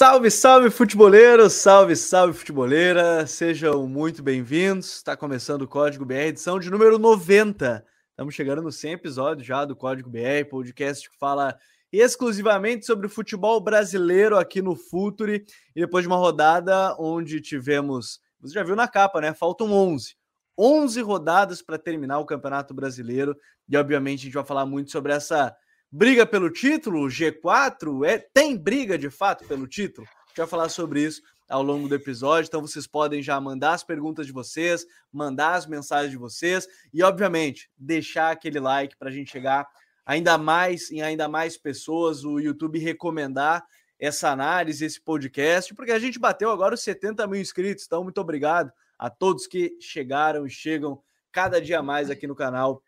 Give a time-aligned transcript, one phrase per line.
[0.00, 4.96] Salve, salve futeboleiros, salve, salve futeboleira, sejam muito bem-vindos.
[4.96, 7.84] Está começando o Código BR, edição de número 90.
[8.08, 11.54] Estamos chegando no 100 episódio já do Código BR, podcast que fala
[11.92, 15.44] exclusivamente sobre o futebol brasileiro aqui no Futuri.
[15.76, 19.34] E depois de uma rodada onde tivemos, você já viu na capa, né?
[19.34, 20.16] Faltam 11.
[20.58, 23.36] 11 rodadas para terminar o Campeonato Brasileiro.
[23.68, 25.54] E obviamente a gente vai falar muito sobre essa
[25.90, 30.06] briga pelo título, G4, é, tem briga de fato pelo título?
[30.36, 34.24] Vai falar sobre isso ao longo do episódio, então vocês podem já mandar as perguntas
[34.24, 39.32] de vocês, mandar as mensagens de vocês e, obviamente, deixar aquele like para a gente
[39.32, 39.66] chegar
[40.06, 43.64] ainda mais em ainda mais pessoas, o YouTube recomendar
[43.98, 48.20] essa análise, esse podcast, porque a gente bateu agora os 70 mil inscritos, então muito
[48.20, 52.82] obrigado a todos que chegaram e chegam cada dia mais aqui no canal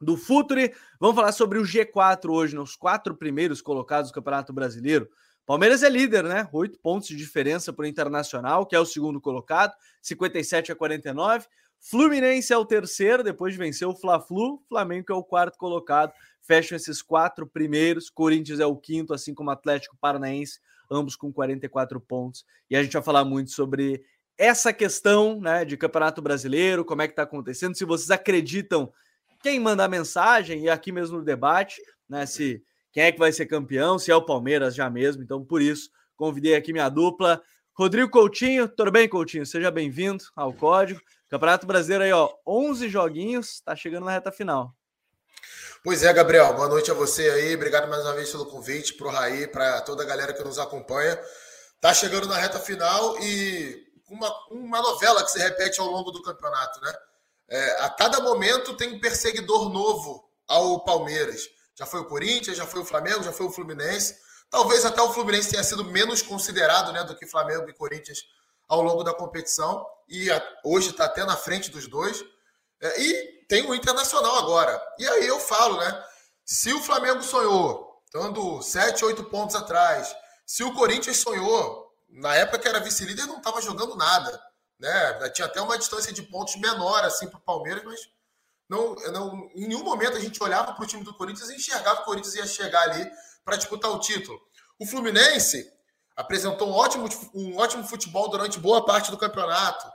[0.00, 0.72] do Futuri.
[1.00, 5.08] Vamos falar sobre o G4 hoje, nos quatro primeiros colocados do Campeonato Brasileiro.
[5.44, 6.48] Palmeiras é líder, né?
[6.52, 11.46] Oito pontos de diferença para o Internacional, que é o segundo colocado, 57 a 49.
[11.80, 14.62] Fluminense é o terceiro, depois de vencer o Fla-Flu.
[14.68, 16.12] Flamengo é o quarto colocado.
[16.42, 18.10] Fecham esses quatro primeiros.
[18.10, 22.44] Corinthians é o quinto, assim como Atlético Paranaense, ambos com 44 pontos.
[22.68, 24.04] E a gente vai falar muito sobre
[24.36, 28.92] essa questão né, de Campeonato Brasileiro, como é que está acontecendo, se vocês acreditam
[29.40, 32.26] quem manda mensagem, e aqui mesmo no debate, né?
[32.26, 35.22] Se quem é que vai ser campeão, se é o Palmeiras já mesmo.
[35.22, 37.40] Então, por isso, convidei aqui minha dupla.
[37.74, 39.46] Rodrigo Coutinho, tudo bem, Coutinho?
[39.46, 41.00] Seja bem-vindo ao Código.
[41.28, 44.74] Campeonato Brasileiro aí, ó, 11 joguinhos, tá chegando na reta final.
[45.84, 47.54] Pois é, Gabriel, boa noite a você aí.
[47.54, 51.18] Obrigado mais uma vez pelo convite, pro Raí, para toda a galera que nos acompanha.
[51.80, 56.22] Tá chegando na reta final e uma, uma novela que se repete ao longo do
[56.22, 56.92] campeonato, né?
[57.48, 61.48] É, a cada momento tem um perseguidor novo ao Palmeiras.
[61.74, 64.16] Já foi o Corinthians, já foi o Flamengo, já foi o Fluminense.
[64.50, 68.18] Talvez até o Fluminense tenha sido menos considerado né, do que Flamengo e Corinthians
[68.68, 69.84] ao longo da competição.
[70.08, 72.24] E a, hoje está até na frente dos dois.
[72.80, 74.80] É, e tem o Internacional agora.
[74.98, 76.04] E aí eu falo, né?
[76.44, 80.14] Se o Flamengo sonhou, estando 7, 8 pontos atrás,
[80.46, 84.40] se o Corinthians sonhou, na época que era vice-líder, não estava jogando nada.
[84.78, 85.30] Né?
[85.30, 88.00] Tinha até uma distância de pontos menor assim para o Palmeiras, mas
[88.68, 91.96] não, não, em nenhum momento a gente olhava para o time do Corinthians e enxergava
[91.96, 93.10] que o Corinthians ia chegar ali
[93.44, 94.38] para disputar o título.
[94.78, 95.72] O Fluminense
[96.14, 99.86] apresentou um ótimo, um ótimo futebol durante boa parte do campeonato.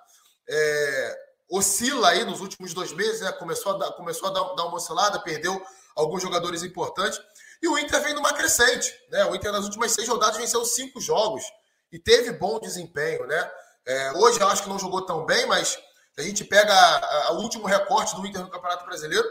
[0.49, 1.17] É,
[1.50, 3.31] oscila aí nos últimos dois meses, né?
[3.33, 5.63] começou a, dar, começou a dar, uma oscilada, perdeu
[5.95, 7.21] alguns jogadores importantes.
[7.61, 8.91] E o Inter vem numa crescente.
[9.09, 9.23] Né?
[9.25, 11.44] O Inter nas últimas seis rodadas venceu cinco jogos
[11.91, 13.27] e teve bom desempenho.
[13.27, 13.51] Né?
[13.85, 15.77] É, hoje eu acho que não jogou tão bem, mas
[16.17, 19.27] a gente pega o último recorte do Inter no Campeonato Brasileiro,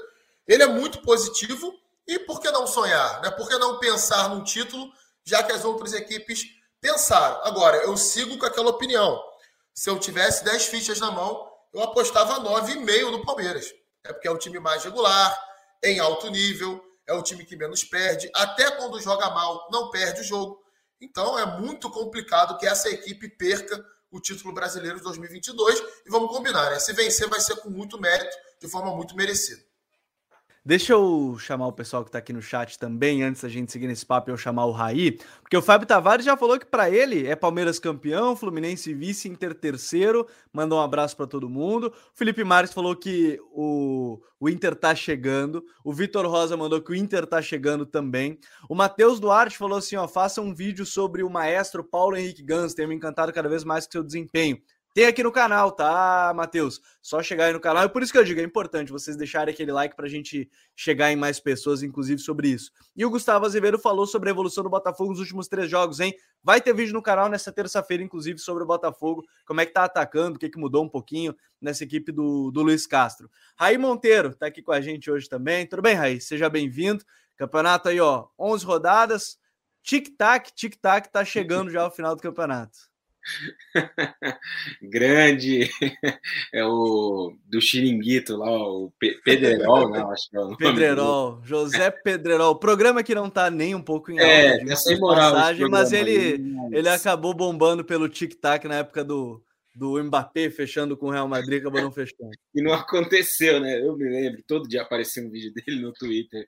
[0.46, 1.72] ele é muito positivo.
[2.06, 3.22] E por que não sonhar?
[3.22, 3.30] Né?
[3.30, 4.92] Por que não pensar num título,
[5.24, 6.44] já que as outras equipes
[6.80, 7.40] pensaram?
[7.44, 9.22] Agora, eu sigo com aquela opinião.
[9.72, 13.72] Se eu tivesse 10 fichas na mão, eu apostava 9,5 no Palmeiras.
[14.04, 15.38] É porque é o time mais regular,
[15.82, 18.30] em alto nível, é o time que menos perde.
[18.34, 20.60] Até quando joga mal, não perde o jogo.
[21.00, 25.80] Então é muito complicado que essa equipe perca o título brasileiro de 2022.
[26.06, 26.78] E vamos combinar, né?
[26.78, 29.60] Se vencer, vai ser com muito mérito, de forma muito merecida.
[30.64, 33.88] Deixa eu chamar o pessoal que está aqui no chat também, antes da gente seguir
[33.88, 37.26] nesse papo, eu chamar o Raí, porque o Fábio Tavares já falou que para ele
[37.26, 41.88] é Palmeiras campeão, Fluminense vice, Inter terceiro, mandou um abraço para todo mundo.
[41.88, 46.92] O Felipe Mares falou que o, o Inter tá chegando, o Vitor Rosa mandou que
[46.92, 48.38] o Inter tá chegando também.
[48.68, 52.72] O Matheus Duarte falou assim, ó, faça um vídeo sobre o maestro Paulo Henrique Gans,
[52.72, 54.62] tem me encantado cada vez mais com seu desempenho.
[54.94, 56.78] Tem aqui no canal, tá, Matheus?
[57.00, 57.84] Só chegar aí no canal.
[57.84, 60.50] E por isso que eu digo, é importante vocês deixarem aquele like para a gente
[60.76, 62.70] chegar em mais pessoas, inclusive sobre isso.
[62.94, 66.14] E o Gustavo Azevedo falou sobre a evolução do Botafogo nos últimos três jogos, hein?
[66.44, 69.84] Vai ter vídeo no canal nessa terça-feira, inclusive, sobre o Botafogo, como é que tá
[69.84, 73.30] atacando, o que, que mudou um pouquinho nessa equipe do, do Luiz Castro.
[73.56, 75.66] Raí Monteiro tá aqui com a gente hoje também.
[75.66, 76.20] Tudo bem, Raí?
[76.20, 77.02] Seja bem-vindo.
[77.34, 79.38] Campeonato aí, ó, 11 rodadas.
[79.82, 82.91] Tic-tac, tic-tac, tá chegando já ao final do campeonato.
[84.82, 85.68] Grande
[86.52, 88.92] é o do Xiringuito lá, o
[89.24, 90.02] Pedrerol, né?
[90.10, 92.56] Acho que é o Pedrerol, José Pedrerol.
[92.56, 95.92] Programa que não tá nem um pouco em é, alta, é, sem moral, passagem, mas
[95.92, 99.42] ele, ele acabou bombando pelo tic-tac na época do,
[99.74, 102.30] do Mbappé fechando com o Real Madrid, acabou não fechando.
[102.54, 103.80] E não aconteceu, né?
[103.80, 106.46] Eu me lembro, todo dia aparecia um vídeo dele no Twitter.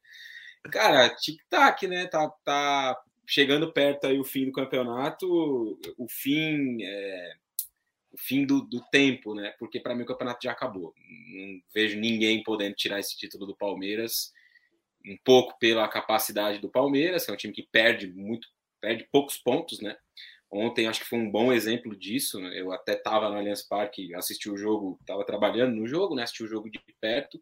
[0.70, 2.06] Cara, tic-tac, né?
[2.06, 7.35] Tá, tá chegando perto aí o fim do campeonato, o fim é,
[8.12, 9.55] o fim do, do tempo, né?
[9.59, 10.94] Porque para mim o campeonato já acabou.
[10.99, 14.32] Não vejo ninguém podendo tirar esse título do Palmeiras.
[15.06, 18.49] Um pouco pela capacidade do Palmeiras, que é um time que perde muito,
[18.81, 19.97] perde poucos pontos, né?
[20.55, 22.41] ontem acho que foi um bom exemplo disso.
[22.41, 22.59] Né?
[22.59, 26.23] Eu até estava no Allianz Parque, assisti o jogo, estava trabalhando no jogo, né?
[26.23, 27.41] assisti o jogo de perto.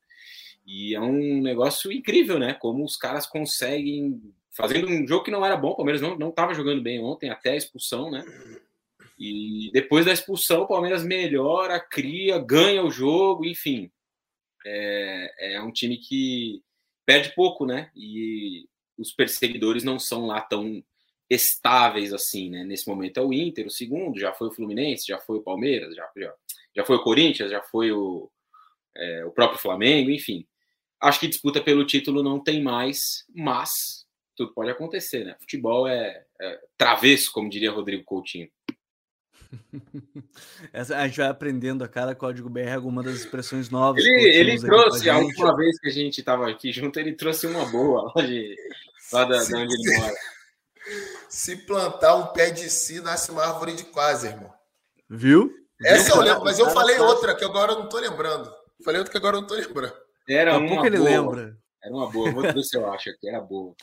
[0.67, 2.55] E é um negócio incrível, né?
[2.55, 6.55] Como os caras conseguem, fazendo um jogo que não era bom, o Palmeiras não estava
[6.55, 8.25] jogando bem ontem, até a expulsão, né?
[9.19, 13.91] E depois da expulsão, o Palmeiras melhora, cria, ganha o jogo, enfim.
[14.65, 16.63] É, é um time que
[17.07, 17.91] perde pouco, né?
[17.95, 18.69] E
[18.99, 20.83] os perseguidores não são lá tão
[21.31, 22.65] estáveis assim, né?
[22.65, 25.95] Nesse momento é o Inter, o segundo, já foi o Fluminense, já foi o Palmeiras,
[25.95, 26.35] já, já,
[26.77, 28.31] já foi o Corinthians, já foi o,
[28.97, 30.47] é, o próprio Flamengo, enfim.
[31.01, 34.02] Acho que disputa pelo título não tem mais, mas
[34.37, 35.37] tudo pode acontecer, né?
[35.41, 38.49] Futebol é, é travesso, como diria Rodrigo Coutinho.
[40.73, 44.05] Essa, a gente vai aprendendo a cada código BR alguma das expressões novas.
[44.05, 47.65] Ele, ele trouxe, a última vez que a gente estava aqui junto, ele trouxe uma
[47.67, 48.57] boa lá, de,
[49.13, 50.15] lá da, de onde ele mora.
[51.29, 54.53] Se plantar um pé de si, nasce uma árvore de quase, irmão.
[55.09, 55.53] Viu?
[55.85, 58.53] Essa eu lembro, mas eu falei outra que agora eu não tô lembrando.
[58.85, 59.95] Falei outra que agora eu não tô lembrando.
[60.29, 61.11] Era uma pouco ele boa.
[61.11, 61.57] lembra.
[61.83, 63.75] Era uma boa, vou ver se eu acho que era boa.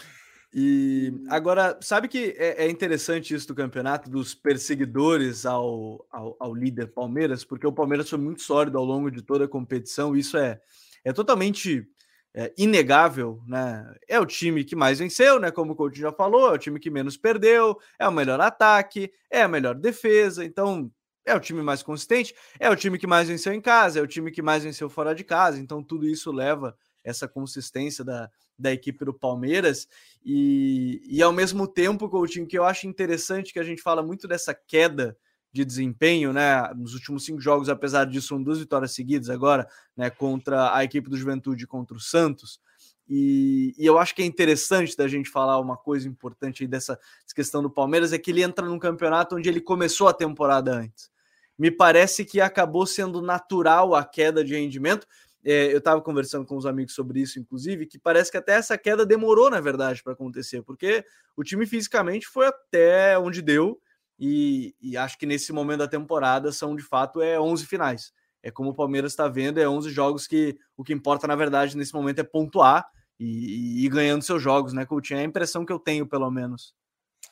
[0.54, 6.56] E agora, sabe que é, é, interessante isso do campeonato, dos perseguidores ao, ao, ao,
[6.56, 10.38] líder Palmeiras, porque o Palmeiras foi muito sólido ao longo de toda a competição, isso
[10.38, 10.60] é,
[11.04, 11.88] é totalmente
[12.34, 13.94] é, inegável, né?
[14.07, 15.51] É o time que mais venceu, né?
[15.51, 19.12] Como o Coutinho já falou, é o time que menos perdeu, é o melhor ataque,
[19.30, 20.92] é a melhor defesa, então
[21.25, 24.07] é o time mais consistente, é o time que mais venceu em casa, é o
[24.07, 26.75] time que mais venceu fora de casa, então tudo isso leva
[27.10, 29.88] essa consistência da, da equipe do Palmeiras
[30.24, 34.28] e, e ao mesmo tempo, Coutinho, que eu acho interessante que a gente fala muito
[34.28, 35.18] dessa queda
[35.52, 36.72] de desempenho, né?
[36.76, 39.68] Nos últimos cinco jogos, apesar disso, são duas vitórias seguidas agora,
[39.98, 40.10] né?
[40.10, 42.60] Contra a equipe do Juventude contra o Santos.
[43.08, 47.00] E, e, eu acho que é interessante da gente falar uma coisa importante aí dessa
[47.34, 51.10] questão do Palmeiras, é que ele entra num campeonato onde ele começou a temporada antes.
[51.58, 55.08] Me parece que acabou sendo natural a queda de rendimento.
[55.44, 58.78] É, eu estava conversando com os amigos sobre isso, inclusive, que parece que até essa
[58.78, 61.04] queda demorou, na verdade, para acontecer, porque
[61.36, 63.80] o time fisicamente foi até onde deu,
[64.20, 68.12] e, e, acho que nesse momento da temporada são de fato é 11 finais.
[68.44, 71.78] É como o Palmeiras está vendo, é 11 jogos que o que importa na verdade
[71.78, 72.86] nesse momento é pontuar
[73.18, 75.20] e, e, e ganhando seus jogos, né, Coutinho?
[75.20, 76.74] É a impressão que eu tenho, pelo menos.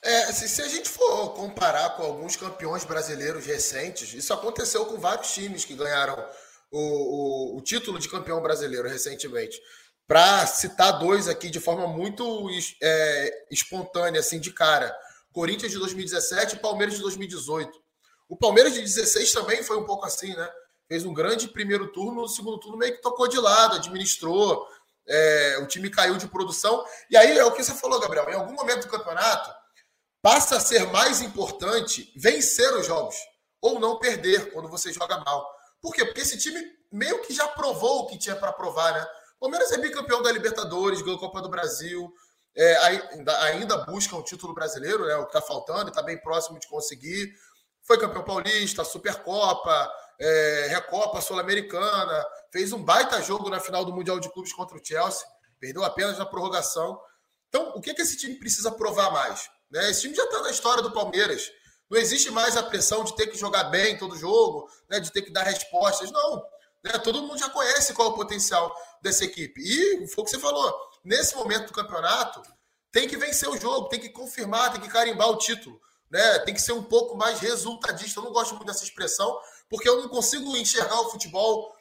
[0.01, 4.98] É, se, se, a gente for comparar com alguns campeões brasileiros recentes, isso aconteceu com
[4.98, 6.24] vários times que ganharam
[6.71, 9.59] o, o, o título de campeão brasileiro recentemente.
[10.07, 12.49] Para citar dois aqui de forma muito
[12.81, 14.95] é, espontânea, assim, de cara.
[15.33, 17.71] Corinthians de 2017 e Palmeiras de 2018.
[18.29, 20.49] O Palmeiras de 16 também foi um pouco assim, né?
[20.87, 24.65] Fez um grande primeiro turno, no segundo turno meio que tocou de lado, administrou,
[25.07, 26.83] é, o time caiu de produção.
[27.09, 28.29] E aí é o que você falou, Gabriel.
[28.29, 29.53] Em algum momento do campeonato,
[30.21, 33.15] passa a ser mais importante vencer os jogos
[33.61, 35.56] ou não perder quando você joga mal.
[35.81, 36.06] Por quê?
[36.06, 36.59] Porque esse time
[36.91, 39.07] meio que já provou o que tinha para provar, né?
[39.38, 42.12] O Palmeiras é bicampeão da Libertadores, ganhou a Copa do Brasil,
[42.56, 46.59] é, ainda, ainda busca um título brasileiro, né, o que está faltando, está bem próximo
[46.59, 47.31] de conseguir.
[47.83, 54.19] Foi campeão paulista, Supercopa, é, Recopa Sul-Americana, fez um baita jogo na final do Mundial
[54.19, 55.25] de Clubes contra o Chelsea,
[55.59, 56.99] perdeu apenas na prorrogação.
[57.47, 59.47] Então, o que, que esse time precisa provar mais?
[59.69, 59.92] Né?
[59.92, 61.49] Esse time já está na história do Palmeiras.
[61.89, 64.99] Não existe mais a pressão de ter que jogar bem todo jogo, né?
[64.99, 66.11] de ter que dar respostas.
[66.11, 66.44] Não.
[66.83, 66.97] Né?
[66.99, 69.61] Todo mundo já conhece qual é o potencial dessa equipe.
[69.61, 72.41] E foi o que você falou nesse momento do campeonato,
[72.91, 75.79] tem que vencer o jogo, tem que confirmar, tem que carimbar o título.
[76.11, 76.39] Né?
[76.39, 78.19] Tem que ser um pouco mais resultadista.
[78.19, 79.39] Eu não gosto muito dessa expressão,
[79.69, 81.73] porque eu não consigo enxergar o futebol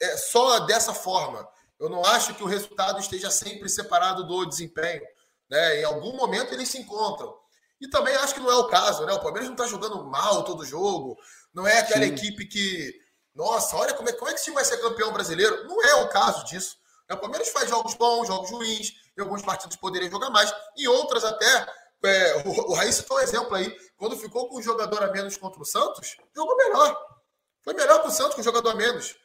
[0.00, 1.48] é, só dessa forma.
[1.78, 5.02] Eu não acho que o resultado esteja sempre separado do desempenho.
[5.48, 5.80] Né?
[5.80, 7.36] Em algum momento eles se encontram.
[7.82, 9.12] E também acho que não é o caso, né?
[9.12, 11.18] O Palmeiras não está jogando mal todo jogo.
[11.52, 12.12] Não é aquela Sim.
[12.12, 12.94] equipe que,
[13.34, 15.66] nossa, olha como é, como é que esse time vai ser campeão brasileiro.
[15.66, 16.76] Não é o caso disso.
[17.10, 21.24] O Palmeiras faz jogos bons, jogos ruins, em alguns partidos poderia jogar mais, em outras
[21.24, 21.66] até.
[22.04, 25.36] É, o, o Raí citou um exemplo aí, quando ficou com um jogador a menos
[25.36, 26.96] contra o Santos, jogou melhor.
[27.64, 29.16] Foi melhor que o Santos com um jogador a menos.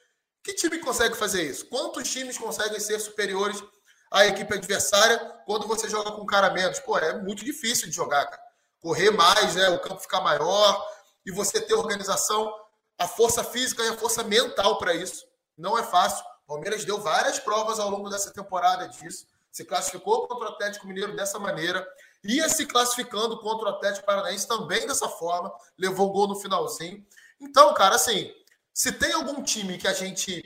[0.44, 1.70] Que time consegue fazer isso?
[1.70, 3.64] Quantos times conseguem ser superiores
[4.12, 6.80] à equipe adversária quando você joga com um cara a menos?
[6.80, 8.47] Pô, é muito difícil de jogar, cara.
[8.81, 9.69] Correr mais, né?
[9.69, 10.86] o campo ficar maior
[11.25, 12.53] e você ter organização,
[12.98, 15.25] a força física e a força mental para isso.
[15.57, 16.24] Não é fácil.
[16.48, 19.25] Palmeiras deu várias provas ao longo dessa temporada disso.
[19.51, 21.86] Se classificou contra o Atlético Mineiro dessa maneira,
[22.24, 27.05] ia se classificando contra o Atlético Paranaense também dessa forma, levou gol no finalzinho.
[27.41, 28.31] Então, cara, assim,
[28.74, 30.41] se tem algum time que a gente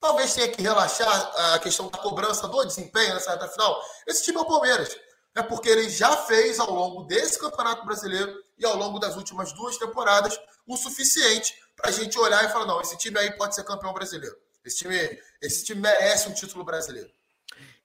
[0.00, 4.36] talvez tenha que relaxar a questão da cobrança do desempenho nessa reta final, esse time
[4.36, 4.96] é o Palmeiras.
[5.34, 9.52] É porque ele já fez ao longo desse Campeonato Brasileiro e ao longo das últimas
[9.52, 13.54] duas temporadas o suficiente para a gente olhar e falar: não, esse time aí pode
[13.54, 14.36] ser campeão brasileiro.
[14.64, 14.96] Esse time,
[15.40, 17.10] esse time merece um título brasileiro.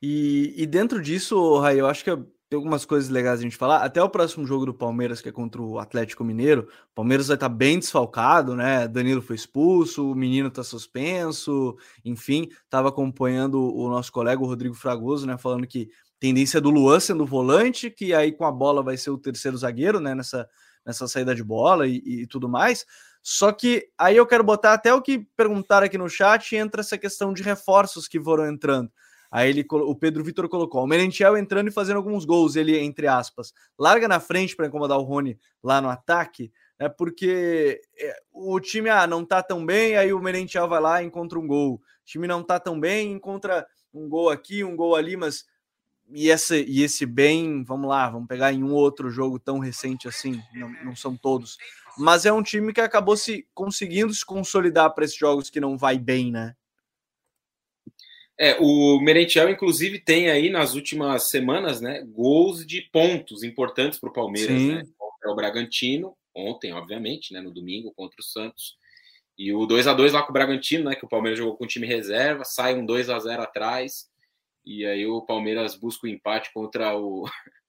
[0.02, 2.12] E, e dentro disso, Rai, eu acho que
[2.50, 3.84] tem algumas coisas legais a gente falar.
[3.84, 7.36] Até o próximo jogo do Palmeiras, que é contra o Atlético Mineiro, o Palmeiras vai
[7.36, 8.88] estar bem desfalcado, né?
[8.88, 11.76] Danilo foi expulso, o menino está suspenso,
[12.06, 15.38] enfim, estava acompanhando o nosso colega o Rodrigo Fragoso, né?
[15.38, 15.90] Falando que
[16.20, 20.00] tendência do Luan sendo volante, que aí com a bola vai ser o terceiro zagueiro,
[20.00, 20.16] né?
[20.16, 20.48] Nessa,
[20.86, 22.86] nessa saída de bola e, e tudo mais.
[23.22, 26.98] Só que aí eu quero botar até o que perguntaram aqui no chat, entra essa
[26.98, 28.90] questão de reforços que foram entrando.
[29.30, 33.08] Aí ele, o Pedro Vitor colocou o Merentiel entrando e fazendo alguns gols, ele, entre
[33.08, 38.60] aspas, larga na frente para incomodar o Rony lá no ataque, é porque é, o
[38.60, 41.74] time ah, não tá tão bem, aí o Merentiel vai lá e encontra um gol.
[41.76, 45.44] O time não tá tão bem, encontra um gol aqui, um gol ali, mas
[46.10, 50.08] e esse, e esse bem, vamos lá, vamos pegar em um outro jogo tão recente
[50.08, 51.58] assim, não, não são todos,
[51.98, 55.78] mas é um time que acabou se conseguindo se consolidar para esses jogos que não
[55.78, 56.56] vai bem, né?
[58.40, 64.10] É, o Merentiel, inclusive, tem aí nas últimas semanas, né, gols de pontos importantes para
[64.10, 64.76] o Palmeiras, Sim.
[64.76, 64.84] né?
[64.96, 68.78] Contra o Bragantino, ontem, obviamente, né, no domingo, contra o Santos.
[69.36, 71.64] E o 2 a 2 lá com o Bragantino, né, que o Palmeiras jogou com
[71.64, 74.08] o time reserva, sai um 2 a 0 atrás.
[74.68, 77.24] E aí o Palmeiras busca o empate contra o,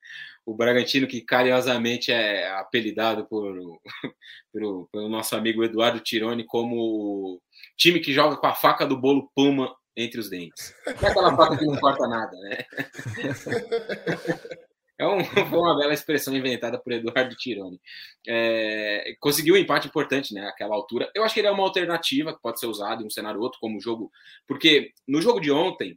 [0.45, 3.55] o Bragantino, que carinhosamente é apelidado por,
[4.53, 7.41] por, pelo nosso amigo Eduardo Tironi como
[7.77, 10.75] time que joga com a faca do bolo Puma entre os dentes.
[10.87, 12.65] É aquela faca que não corta nada, né?
[15.01, 15.21] É um,
[15.57, 17.81] uma bela expressão inventada por Eduardo Tironi.
[18.27, 20.45] É, conseguiu um empate importante, né?
[20.49, 21.09] Aquela altura.
[21.15, 23.61] Eu acho que ele é uma alternativa que pode ser usado em um cenário outro,
[23.61, 24.11] como jogo.
[24.45, 25.97] Porque no jogo de ontem,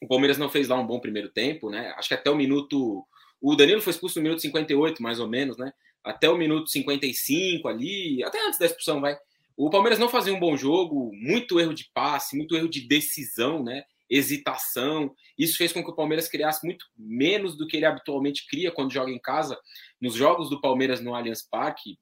[0.00, 1.92] o Palmeiras não fez lá um bom primeiro tempo, né?
[1.96, 3.06] Acho que até o minuto.
[3.40, 5.72] O Danilo foi expulso no minuto 58, mais ou menos, né?
[6.02, 9.16] Até o minuto 55 ali, até antes da expulsão, vai.
[9.56, 13.62] O Palmeiras não fazia um bom jogo, muito erro de passe, muito erro de decisão,
[13.62, 13.84] né?
[14.08, 15.14] Hesitação.
[15.38, 18.92] Isso fez com que o Palmeiras criasse muito menos do que ele habitualmente cria quando
[18.92, 19.58] joga em casa.
[20.00, 21.98] Nos jogos do Palmeiras no Allianz Parque,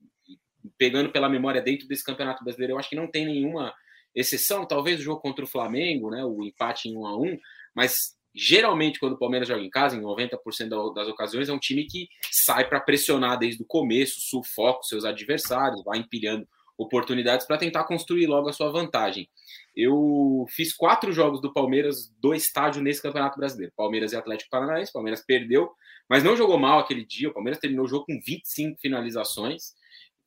[0.78, 3.74] pegando pela memória dentro desse Campeonato Brasileiro, eu acho que não tem nenhuma
[4.14, 7.38] exceção, talvez o jogo contra o Flamengo, né, o empate em 1 a 1,
[7.78, 11.84] mas geralmente quando o Palmeiras joga em casa, em 90% das ocasiões, é um time
[11.84, 16.44] que sai para pressionar desde o começo, sufoca os seus adversários, vai empilhando
[16.76, 19.30] oportunidades para tentar construir logo a sua vantagem.
[19.76, 23.72] Eu fiz quatro jogos do Palmeiras do estádio nesse Campeonato Brasileiro.
[23.76, 24.92] Palmeiras e Atlético Paranaense.
[24.92, 25.70] Palmeiras perdeu,
[26.10, 27.28] mas não jogou mal aquele dia.
[27.28, 29.72] O Palmeiras terminou o jogo com 25 finalizações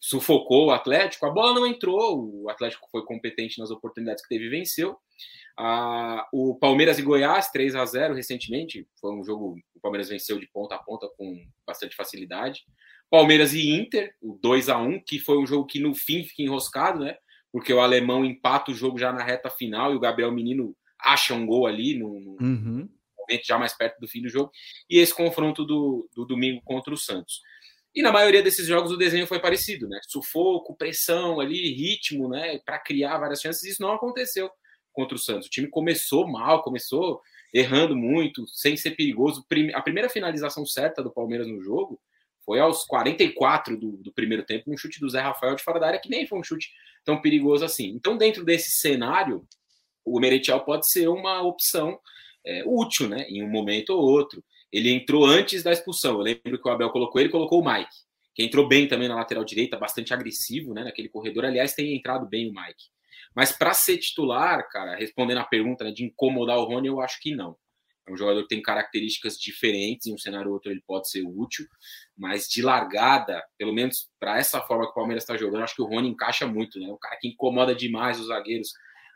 [0.01, 4.45] sufocou o Atlético, a bola não entrou, o Atlético foi competente nas oportunidades que teve
[4.45, 4.97] e venceu.
[5.55, 10.39] Ah, o Palmeiras e Goiás, 3 a 0 recentemente, foi um jogo, o Palmeiras venceu
[10.39, 12.63] de ponta a ponta com bastante facilidade.
[13.11, 16.41] Palmeiras e Inter, o 2 a 1 que foi um jogo que no fim fica
[16.41, 17.15] enroscado, né?
[17.51, 21.35] Porque o alemão empata o jogo já na reta final e o Gabriel Menino acha
[21.35, 22.89] um gol ali no, no uhum.
[23.19, 24.49] momento já mais perto do fim do jogo.
[24.89, 27.41] E esse confronto do, do domingo contra o Santos.
[27.93, 29.99] E na maioria desses jogos o desenho foi parecido, né?
[30.07, 32.59] Sufoco, pressão ali, ritmo, né?
[32.59, 33.63] Para criar várias chances.
[33.63, 34.49] Isso não aconteceu
[34.93, 35.47] contra o Santos.
[35.47, 37.21] O time começou mal, começou
[37.53, 39.45] errando muito, sem ser perigoso.
[39.73, 41.99] A primeira finalização certa do Palmeiras no jogo
[42.45, 45.87] foi aos 44 do, do primeiro tempo, um chute do Zé Rafael de fora da
[45.87, 46.71] área, que nem foi um chute
[47.03, 47.89] tão perigoso assim.
[47.89, 49.45] Então, dentro desse cenário,
[50.03, 51.99] o Meretiel pode ser uma opção
[52.45, 53.23] é, útil, né?
[53.27, 54.43] Em um momento ou outro.
[54.71, 56.13] Ele entrou antes da expulsão.
[56.13, 57.89] Eu lembro que o Abel colocou ele colocou o Mike,
[58.33, 61.45] que entrou bem também na lateral direita, bastante agressivo, né, naquele corredor.
[61.45, 62.85] Aliás, tem entrado bem o Mike.
[63.35, 67.19] Mas para ser titular, cara, respondendo a pergunta né, de incomodar o Rony, eu acho
[67.21, 67.55] que não.
[68.07, 71.21] É um jogador que tem características diferentes, em um cenário ou outro ele pode ser
[71.21, 71.65] útil,
[72.17, 75.81] mas de largada, pelo menos para essa forma que o Palmeiras está jogando, acho que
[75.81, 76.87] o Rony encaixa muito, né?
[76.89, 78.69] O cara que incomoda demais os zagueiros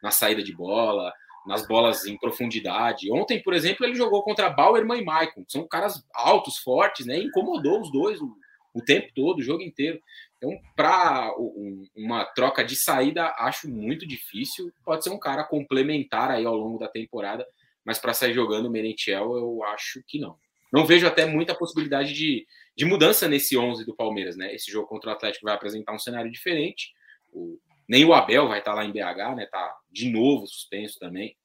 [0.04, 1.12] na saída de bola,
[1.46, 3.12] nas bolas em profundidade.
[3.12, 7.18] Ontem, por exemplo, ele jogou contra Bauerman e Maicon, são caras altos, fortes, né?
[7.18, 8.36] incomodou os dois o,
[8.74, 10.02] o tempo todo, o jogo inteiro.
[10.38, 14.72] Então, para um, uma troca de saída, acho muito difícil.
[14.84, 17.46] Pode ser um cara complementar aí ao longo da temporada,
[17.84, 20.38] mas para sair jogando o Merentiel, eu acho que não.
[20.74, 24.54] Não vejo até muita possibilidade de, de mudança nesse 11 do Palmeiras, né?
[24.54, 26.94] Esse jogo contra o Atlético vai apresentar um cenário diferente.
[27.32, 29.46] O nem o Abel vai estar lá em BH, né?
[29.46, 31.36] Tá de novo suspenso também.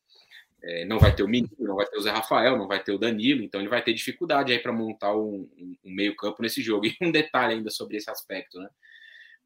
[0.62, 2.92] É, não vai ter o Menino, não vai ter o Zé Rafael, não vai ter
[2.92, 6.62] o Danilo, então ele vai ter dificuldade aí para montar um, um, um meio-campo nesse
[6.62, 6.86] jogo.
[7.00, 8.68] E um detalhe ainda sobre esse aspecto, né?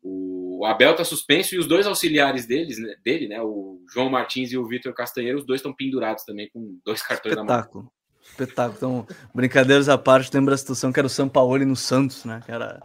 [0.02, 3.40] O Abel está suspenso e os dois auxiliares deles, né, dele, né?
[3.40, 7.34] O João Martins e o Vitor Castanheiro, os dois estão pendurados também com dois cartões
[7.34, 7.84] Espetáculo.
[7.84, 7.92] na mão.
[8.22, 8.76] Espetáculo.
[8.76, 12.42] Então, brincadeiras à parte, lembra a situação que era o São Paulo no Santos, né?
[12.44, 12.82] Que era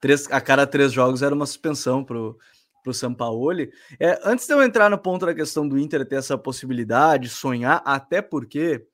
[0.00, 2.38] três, a cada três jogos era uma suspensão pro,
[2.82, 3.60] pro São Paulo.
[3.98, 7.82] É, antes de eu entrar no ponto da questão do Inter ter essa possibilidade, sonhar,
[7.84, 8.86] até porque,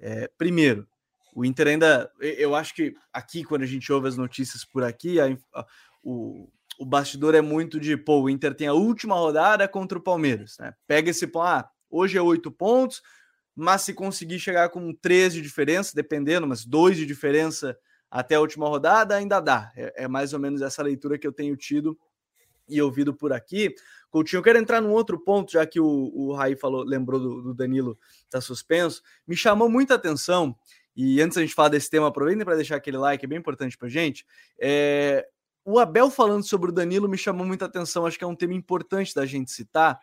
[0.00, 0.86] é, primeiro,
[1.34, 5.20] o Inter ainda, eu acho que aqui, quando a gente ouve as notícias por aqui,
[5.20, 5.66] a, a,
[6.02, 6.48] o,
[6.78, 10.56] o bastidor é muito de, pô, o Inter tem a última rodada contra o Palmeiras,
[10.58, 10.72] né?
[10.86, 13.02] Pega esse ponto, ah, hoje é oito pontos,
[13.54, 17.76] mas se conseguir chegar com três de diferença, dependendo, mas dois de diferença
[18.10, 19.72] até a última rodada, ainda dá.
[19.76, 21.98] É, é, mais ou menos essa leitura que eu tenho tido
[22.68, 23.74] e ouvido por aqui.
[24.10, 27.42] Coutinho, eu quero entrar num outro ponto, já que o, o Raí falou, lembrou do,
[27.42, 27.98] do Danilo
[28.30, 29.02] tá suspenso.
[29.26, 30.56] Me chamou muita atenção,
[30.94, 33.76] e antes a gente falar desse tema, aproveitem para deixar aquele like, é bem importante
[33.76, 34.24] para gente.
[34.58, 35.26] É,
[35.64, 38.54] o Abel falando sobre o Danilo me chamou muita atenção, acho que é um tema
[38.54, 39.98] importante da gente citar,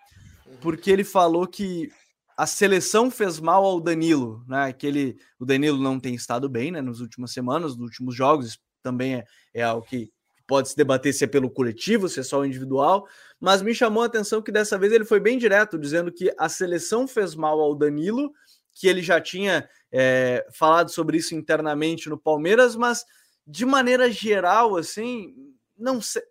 [0.62, 1.90] porque ele falou que
[2.38, 4.74] a seleção fez mal ao Danilo, né?
[4.74, 6.82] Que ele, o Danilo não tem estado bem, né?
[6.82, 10.12] Nas últimas semanas, nos últimos jogos, também é, é algo que
[10.46, 13.08] pode se debater se é pelo coletivo, se é só o individual,
[13.40, 16.50] mas me chamou a atenção que dessa vez ele foi bem direto, dizendo que a
[16.50, 18.34] seleção fez mal ao Danilo,
[18.74, 23.06] que ele já tinha é, falado sobre isso internamente no Palmeiras, mas
[23.46, 25.36] de maneira geral, assim,
[25.78, 26.24] não sei.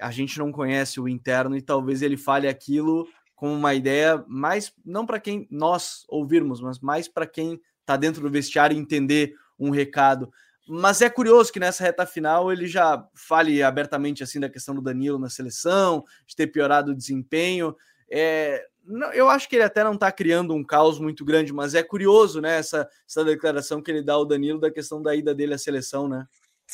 [0.00, 4.72] A gente não conhece o interno e talvez ele fale aquilo como uma ideia mais,
[4.84, 9.70] não para quem nós ouvirmos, mas mais para quem está dentro do vestiário entender um
[9.70, 10.32] recado.
[10.68, 14.80] Mas é curioso que nessa reta final ele já fale abertamente assim da questão do
[14.80, 17.76] Danilo na seleção, de ter piorado o desempenho.
[18.10, 21.74] É, não, eu acho que ele até não está criando um caos muito grande, mas
[21.74, 25.34] é curioso, né, essa, essa declaração que ele dá ao Danilo da questão da ida
[25.34, 26.26] dele à seleção, né?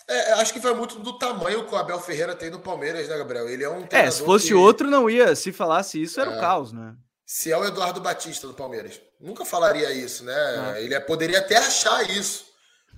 [0.07, 3.18] É, acho que vai muito do tamanho que o Abel Ferreira tem no Palmeiras, né,
[3.18, 3.49] Gabriel?
[3.49, 4.54] Ele é um É, se fosse que...
[4.54, 5.35] outro, não ia.
[5.35, 6.37] Se falasse isso, era é.
[6.37, 6.94] o caos, né?
[7.27, 9.01] Se é o Eduardo Batista do Palmeiras.
[9.20, 10.77] Nunca falaria isso, né?
[10.77, 10.85] É.
[10.85, 12.47] Ele poderia até achar isso.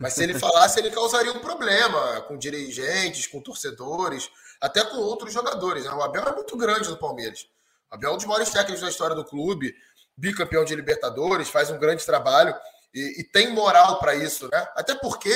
[0.00, 5.30] Mas se ele falasse, ele causaria um problema com dirigentes, com torcedores, até com outros
[5.30, 5.84] jogadores.
[5.84, 5.90] Né?
[5.92, 7.46] O Abel é muito grande no Palmeiras.
[7.90, 9.74] O Abel é um dos maiores técnicos da história do clube,
[10.16, 12.54] bicampeão de Libertadores, faz um grande trabalho
[12.94, 14.66] e, e tem moral para isso, né?
[14.74, 15.34] Até porque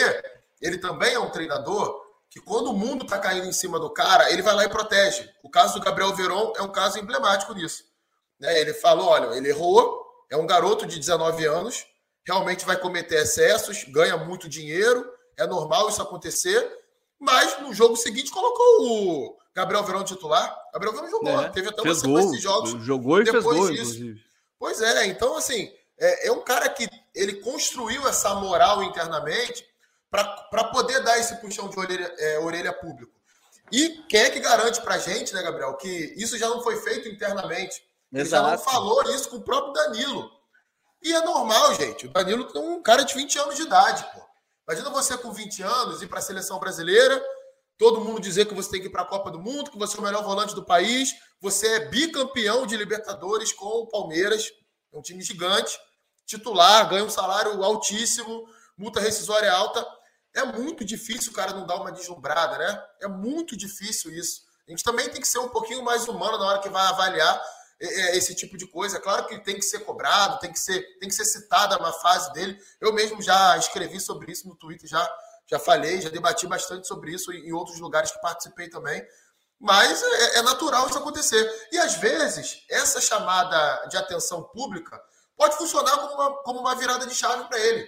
[0.63, 4.33] ele também é um treinador que quando o mundo está caindo em cima do cara,
[4.33, 5.31] ele vai lá e protege.
[5.43, 7.85] O caso do Gabriel Veron é um caso emblemático disso.
[8.41, 8.59] Né?
[8.61, 11.87] Ele falou, olha, ele errou, é um garoto de 19 anos,
[12.27, 16.67] realmente vai cometer excessos, ganha muito dinheiro, é normal isso acontecer,
[17.19, 20.57] mas no jogo seguinte colocou o Gabriel Verão titular.
[20.73, 22.71] Gabriel Verão jogou, é, teve até uma sequência de jogos.
[22.85, 23.69] Jogou e fez gol.
[24.59, 29.65] Pois é, então assim, é, é um cara que ele construiu essa moral internamente
[30.11, 33.13] para poder dar esse puxão de orelha, é, orelha público.
[33.73, 36.77] E quem é que garante para a gente, né, Gabriel, que isso já não foi
[36.77, 37.83] feito internamente?
[38.13, 40.31] Ele já não falou isso com o próprio Danilo.
[41.05, 42.07] E é normal, gente.
[42.07, 44.25] O Danilo é um cara de 20 anos de idade, pô.
[44.67, 47.23] Imagina você com 20 anos ir para a seleção brasileira,
[47.77, 49.99] todo mundo dizer que você tem que ir para a Copa do Mundo, que você
[49.99, 54.51] é o melhor volante do país, você é bicampeão de Libertadores com o Palmeiras,
[54.91, 55.79] é um time gigante,
[56.25, 59.87] titular, ganha um salário altíssimo, multa rescisória alta.
[60.35, 62.83] É muito difícil o cara não dar uma deslumbrada, né?
[63.03, 64.41] É muito difícil isso.
[64.67, 67.43] A gente também tem que ser um pouquinho mais humano na hora que vai avaliar
[67.81, 69.01] esse tipo de coisa.
[69.01, 72.33] Claro que tem que ser cobrado, tem que ser, tem que ser citada uma fase
[72.33, 72.59] dele.
[72.81, 75.09] Eu mesmo já escrevi sobre isso no Twitter, já,
[75.47, 79.05] já falei, já debati bastante sobre isso em outros lugares que participei também.
[79.59, 81.69] Mas é, é natural isso acontecer.
[81.73, 85.01] E às vezes, essa chamada de atenção pública
[85.37, 87.87] pode funcionar como uma, como uma virada de chave para ele.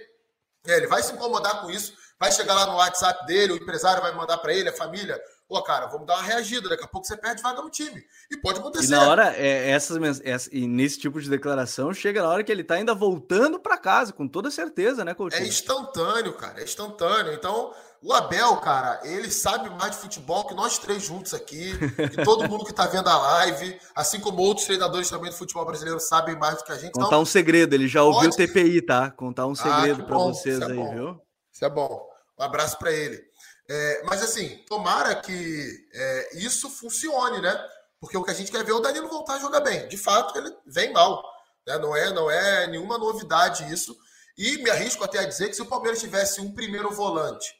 [0.65, 4.01] É, ele vai se incomodar com isso, vai chegar lá no WhatsApp dele, o empresário
[4.01, 7.07] vai mandar para ele, a família, pô, cara, vamos dar uma reagida, daqui a pouco
[7.07, 8.03] você perde vaga no time.
[8.29, 8.87] E pode acontecer.
[8.87, 12.51] E na hora, é, essas, essa, e nesse tipo de declaração, chega na hora que
[12.51, 15.43] ele tá ainda voltando para casa, com toda certeza, né, Coutinho?
[15.43, 17.33] É instantâneo, cara, é instantâneo.
[17.33, 22.23] Então, o Abel, cara, ele sabe mais de futebol que nós três juntos aqui, e
[22.23, 25.99] todo mundo que tá vendo a live, assim como outros treinadores também do futebol brasileiro
[25.99, 26.91] sabem mais do que a gente.
[26.91, 29.09] Contar então, um segredo, ele já ouviu o TPI, tá?
[29.11, 30.93] Contar um ah, segredo ah, para vocês é aí, bom.
[30.93, 31.21] viu?
[31.51, 32.07] Isso é bom.
[32.37, 33.26] Um abraço para ele.
[33.69, 37.69] É, mas assim, tomara que é, isso funcione, né?
[37.99, 39.87] Porque o que a gente quer ver é o Danilo voltar a jogar bem.
[39.87, 41.23] De fato, ele vem mal.
[41.65, 41.77] Né?
[41.77, 43.97] Não, é, não é nenhuma novidade isso.
[44.37, 47.55] E me arrisco até a dizer que se o Palmeiras tivesse um primeiro volante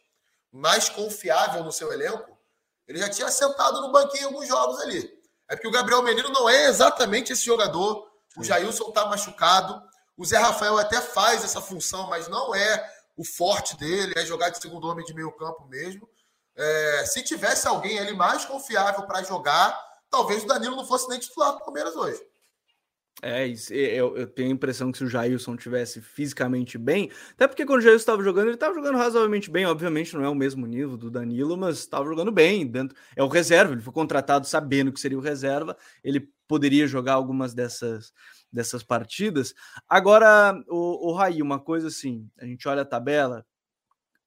[0.51, 2.37] mais confiável no seu elenco,
[2.87, 5.11] ele já tinha sentado no banquinho alguns jogos ali.
[5.49, 8.07] É porque o Gabriel Menino não é exatamente esse jogador.
[8.37, 9.81] O Jailson está machucado.
[10.15, 14.49] O Zé Rafael até faz essa função, mas não é o forte dele é jogar
[14.49, 16.07] de segundo homem de meio campo mesmo.
[16.55, 19.77] É, se tivesse alguém ali mais confiável para jogar,
[20.09, 22.21] talvez o Danilo não fosse nem titular do Palmeiras hoje.
[23.21, 27.65] É, eu, eu, tenho a impressão que se o Jailson tivesse fisicamente bem, até porque
[27.65, 30.67] quando o Jailson estava jogando, ele estava jogando razoavelmente bem, obviamente não é o mesmo
[30.67, 34.93] nível do Danilo, mas estava jogando bem, dentro é o reserva, ele foi contratado sabendo
[34.93, 38.13] que seria o reserva, ele poderia jogar algumas dessas
[38.51, 39.53] dessas partidas.
[39.87, 43.45] Agora, o, o Raí, uma coisa assim, a gente olha a tabela,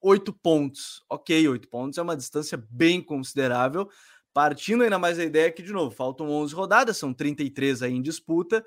[0.01, 3.89] oito pontos, ok, oito pontos é uma distância bem considerável,
[4.33, 8.03] Partindo ainda mais a ideia que, de novo, faltam 11 rodadas, são 33 aí em
[8.03, 8.65] disputa.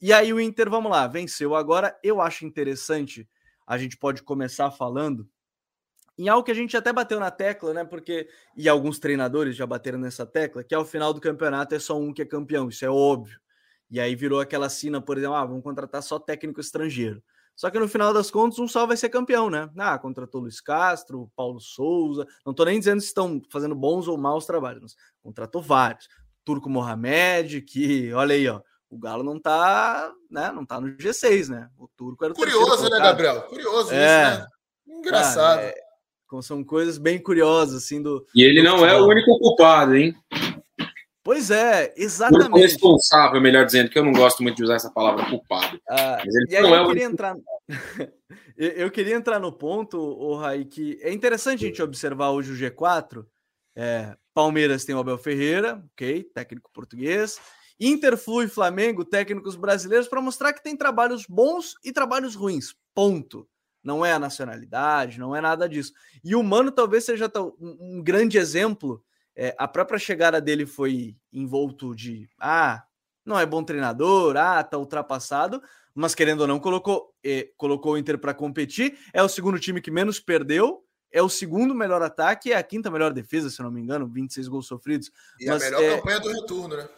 [0.00, 1.54] E aí o Inter, vamos lá, venceu.
[1.54, 3.28] Agora, eu acho interessante,
[3.66, 5.28] a gente pode começar falando
[6.18, 7.84] em algo que a gente até bateu na tecla, né?
[7.84, 11.98] Porque, e alguns treinadores já bateram nessa tecla, que ao final do campeonato é só
[11.98, 13.38] um que é campeão, isso é óbvio.
[13.92, 17.22] E aí virou aquela cena, por exemplo, ah, vamos contratar só técnico estrangeiro.
[17.54, 19.68] Só que no final das contas, um só vai ser campeão, né?
[19.76, 22.26] Ah, contratou Luiz Castro, Paulo Souza.
[22.46, 26.08] Não tô nem dizendo se estão fazendo bons ou maus trabalhos, mas contratou vários.
[26.42, 30.50] Turco Mohamed, que, olha aí, ó, o Galo não tá, né?
[30.52, 31.68] Não tá no G6, né?
[31.76, 33.42] O Turco era o Curioso, né, Gabriel?
[33.42, 34.46] Curioso é, isso, né?
[34.88, 35.58] Engraçado.
[35.58, 35.74] Ah, é,
[36.40, 38.26] são coisas bem curiosas, assim, do.
[38.34, 38.96] E ele do não futebol.
[38.96, 40.14] é o único culpado, hein?
[41.32, 42.60] Pois é, exatamente.
[42.60, 45.80] responsável, melhor dizendo, que eu não gosto muito de usar essa palavra culpado.
[45.88, 47.36] Ah, mas ele não é eu, queria entrar...
[48.54, 52.54] eu queria entrar no ponto, o Raí, que é interessante a gente observar hoje o
[52.54, 53.24] G4.
[53.74, 57.40] É, Palmeiras tem o Abel Ferreira, ok, técnico português.
[57.80, 62.74] Inter, Flu e Flamengo, técnicos brasileiros, para mostrar que tem trabalhos bons e trabalhos ruins.
[62.94, 63.48] Ponto.
[63.82, 65.94] Não é a nacionalidade, não é nada disso.
[66.22, 69.02] E o Mano talvez seja um grande exemplo
[69.36, 72.84] é, a própria chegada dele foi envolto de ah,
[73.24, 75.62] não é bom treinador, ah, tá ultrapassado,
[75.94, 78.98] mas querendo ou não, colocou, eh, colocou o Inter para competir.
[79.12, 82.90] É o segundo time que menos perdeu, é o segundo melhor ataque, é a quinta
[82.90, 85.10] melhor defesa, se não me engano, 26 gols sofridos.
[85.38, 86.88] E mas, a melhor é, campanha do retorno, né?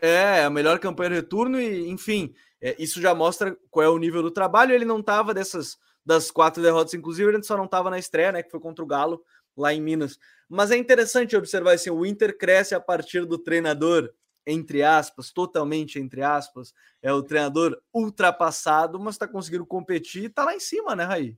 [0.00, 3.98] É, a melhor campanha do retorno, e enfim, é, isso já mostra qual é o
[3.98, 4.72] nível do trabalho.
[4.72, 5.76] Ele não tava dessas
[6.06, 8.42] das quatro derrotas, inclusive, ele só não tava na estreia, né?
[8.42, 9.22] Que foi contra o Galo
[9.56, 10.18] lá em Minas.
[10.48, 14.12] Mas é interessante observar assim, o Inter cresce a partir do treinador,
[14.46, 20.44] entre aspas, totalmente entre aspas, é o treinador ultrapassado, mas está conseguindo competir e está
[20.44, 21.36] lá em cima, né, Raí?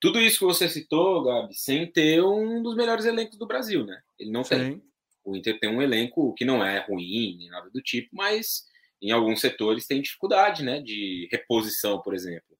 [0.00, 4.00] Tudo isso que você citou, Gabi, sem ter um dos melhores elencos do Brasil, né?
[4.18, 4.50] Ele não Sim.
[4.50, 4.82] tem.
[5.24, 8.64] O Inter tem um elenco que não é ruim, nem nada do tipo, mas
[9.02, 10.80] em alguns setores tem dificuldade, né?
[10.80, 12.56] De reposição, por exemplo.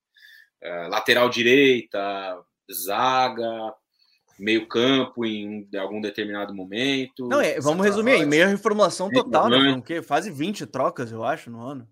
[0.63, 3.75] Uh, lateral direita, zaga,
[4.39, 7.29] meio campo em algum determinado momento.
[7.29, 9.73] Não, é, vamos resumir aí, meia reformulação total, né?
[9.73, 10.03] O quê?
[10.03, 11.89] Fase 20 trocas, eu acho, no ano.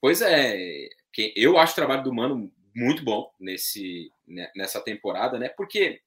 [0.00, 0.88] Pois é,
[1.36, 5.48] eu acho o trabalho do Mano muito bom nesse, né, nessa temporada, né?
[5.48, 6.00] Porque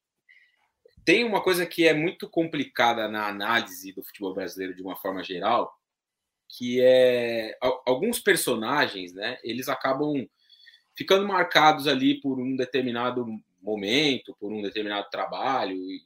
[1.05, 5.23] tem uma coisa que é muito complicada na análise do futebol brasileiro de uma forma
[5.23, 5.77] geral,
[6.47, 9.37] que é alguns personagens, né?
[9.43, 10.27] Eles acabam
[10.95, 13.25] ficando marcados ali por um determinado
[13.63, 16.03] momento, por um determinado trabalho, e,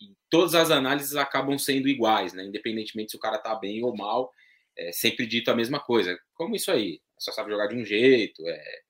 [0.00, 2.44] e, todas as análises acabam sendo iguais, né?
[2.44, 4.32] Independentemente se o cara tá bem ou mal,
[4.76, 6.18] é sempre dito a mesma coisa.
[6.34, 7.00] Como isso aí?
[7.18, 8.80] Só sabe jogar de um jeito, é,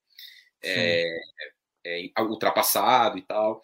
[0.65, 1.05] é,
[1.85, 3.61] é, ultrapassado e tal.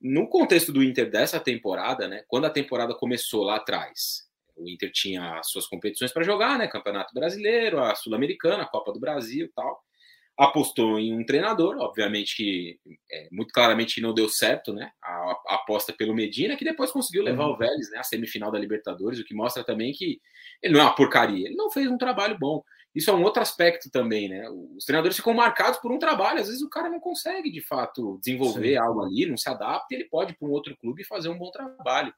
[0.00, 2.24] No contexto do Inter dessa temporada, né?
[2.26, 6.66] Quando a temporada começou lá atrás, o Inter tinha as suas competições para jogar, né?
[6.66, 9.80] Campeonato Brasileiro, a Sul-Americana, a Copa do Brasil e tal
[10.40, 12.78] apostou em um treinador, obviamente que
[13.12, 14.90] é, muito claramente não deu certo, né?
[15.02, 15.08] A,
[15.48, 17.52] a, aposta pelo Medina, que depois conseguiu levar uhum.
[17.52, 17.98] o Vélez, né?
[17.98, 20.18] A semifinal da Libertadores, o que mostra também que
[20.62, 22.62] ele não é uma porcaria, ele não fez um trabalho bom.
[22.94, 24.48] Isso é um outro aspecto também, né?
[24.76, 28.18] Os treinadores ficam marcados por um trabalho, às vezes o cara não consegue de fato
[28.18, 28.78] desenvolver Sim.
[28.78, 31.38] algo ali, não se adapta, ele pode ir para um outro clube e fazer um
[31.38, 32.12] bom trabalho.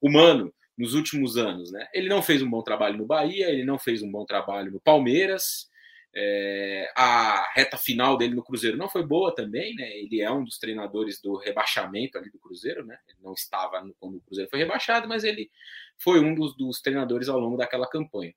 [0.00, 1.86] O Mano, nos últimos anos, né?
[1.94, 4.80] Ele não fez um bom trabalho no Bahia, ele não fez um bom trabalho no
[4.80, 5.70] Palmeiras,
[6.14, 9.90] é, a reta final dele no Cruzeiro não foi boa também, né?
[9.96, 12.98] Ele é um dos treinadores do rebaixamento ali do Cruzeiro, né?
[13.08, 15.50] Ele não estava no, quando o Cruzeiro foi rebaixado, mas ele
[15.96, 18.34] foi um dos, dos, treinadores ao longo daquela campanha.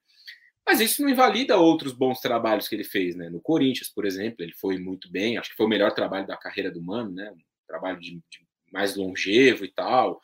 [0.65, 3.29] Mas isso não invalida outros bons trabalhos que ele fez, né?
[3.29, 6.37] No Corinthians, por exemplo, ele foi muito bem, acho que foi o melhor trabalho da
[6.37, 7.29] carreira do Mano, né?
[7.31, 10.21] Um trabalho de, de mais longevo e tal.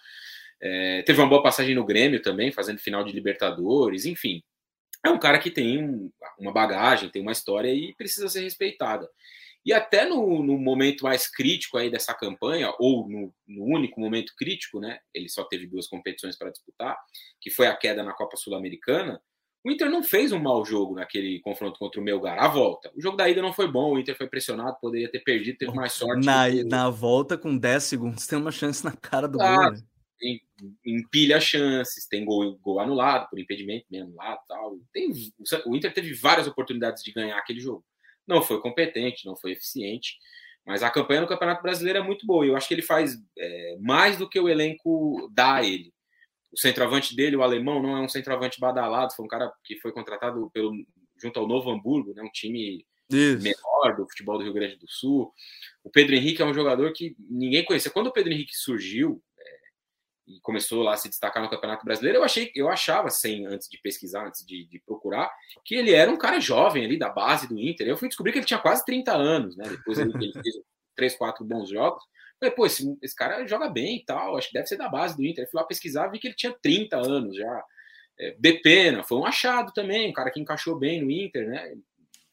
[0.62, 4.42] É, teve uma boa passagem no Grêmio também, fazendo final de Libertadores, enfim
[5.04, 9.10] é um cara que tem uma bagagem, tem uma história e precisa ser respeitada.
[9.64, 14.34] E até no, no momento mais crítico aí dessa campanha, ou no, no, único momento
[14.36, 15.00] crítico, né?
[15.14, 16.98] Ele só teve duas competições para disputar,
[17.40, 19.22] que foi a queda na Copa Sul-Americana.
[19.64, 22.40] O Inter não fez um mau jogo naquele confronto contra o Melgar.
[22.40, 22.92] A volta.
[22.96, 25.74] O jogo da ida não foi bom, o Inter foi pressionado, poderia ter perdido, teve
[25.76, 26.26] mais sorte.
[26.26, 29.72] Na, na volta, com 10 segundos, tem uma chance na cara do ah, gol.
[29.74, 29.84] Né?
[30.21, 30.39] Tem,
[30.86, 34.77] empilha chances, tem gol, gol anulado, por impedimento bem anulado tal.
[34.93, 35.12] Tem,
[35.65, 37.84] o Inter teve várias oportunidades de ganhar aquele jogo.
[38.27, 40.17] Não foi competente, não foi eficiente,
[40.63, 42.45] mas a campanha no Campeonato Brasileiro é muito boa.
[42.45, 45.91] Eu acho que ele faz é, mais do que o elenco dá a ele.
[46.51, 49.91] O centroavante dele, o alemão, não é um centroavante badalado, foi um cara que foi
[49.91, 50.71] contratado pelo,
[51.19, 53.41] junto ao Novo Hamburgo, né, um time Isso.
[53.41, 55.34] menor do futebol do Rio Grande do Sul.
[55.84, 57.89] O Pedro Henrique é um jogador que ninguém conhecia.
[57.89, 59.23] Quando o Pedro Henrique surgiu,
[60.36, 63.67] e começou lá a se destacar no Campeonato Brasileiro, eu achei, eu achava, sem antes
[63.67, 65.30] de pesquisar, antes de, de, procurar,
[65.65, 67.88] que ele era um cara jovem ali da base do Inter.
[67.88, 69.67] Eu fui descobrir que ele tinha quase 30 anos, né?
[69.67, 70.56] Depois ele, ele fez
[70.96, 72.04] três, quatro bons jogos.
[72.39, 75.15] Falei, pô, esse, esse, cara joga bem e tal, acho que deve ser da base
[75.15, 75.44] do Inter.
[75.44, 77.63] Eu fui lá pesquisar, vi que ele tinha 30 anos já.
[78.20, 81.74] É, de pena, foi um achado também, um cara que encaixou bem no Inter, né?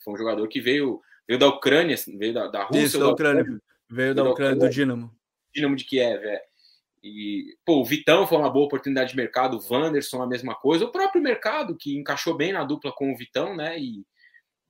[0.02, 2.84] Foi um jogador que veio, veio da Ucrânia, veio da, da Rússia.
[2.84, 3.44] Isso, da Ucrânia.
[3.44, 5.14] Veio, veio da Ucrânia, do Dinamo.
[5.54, 6.42] Dinamo de Kiev, é.
[7.02, 10.84] E, pô, o Vitão foi uma boa oportunidade de mercado, o Wanderson a mesma coisa,
[10.84, 13.78] o próprio mercado que encaixou bem na dupla com o Vitão, né?
[13.78, 14.04] E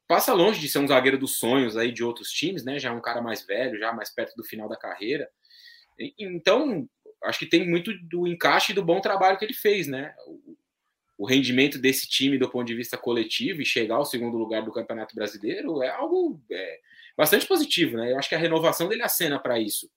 [0.07, 2.79] passa longe de ser um zagueiro dos sonhos aí de outros times, né?
[2.79, 5.29] Já é um cara mais velho, já mais perto do final da carreira.
[5.99, 6.88] E, então,
[7.25, 10.14] acho que tem muito do encaixe e do bom trabalho que ele fez, né?
[10.27, 10.57] O,
[11.19, 14.73] o rendimento desse time do ponto de vista coletivo e chegar ao segundo lugar do
[14.73, 16.81] Campeonato Brasileiro é algo é,
[17.17, 18.12] bastante positivo, né?
[18.12, 19.91] Eu acho que a renovação dele acena para isso.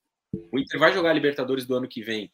[0.50, 2.32] O Inter vai jogar a Libertadores do ano que vem,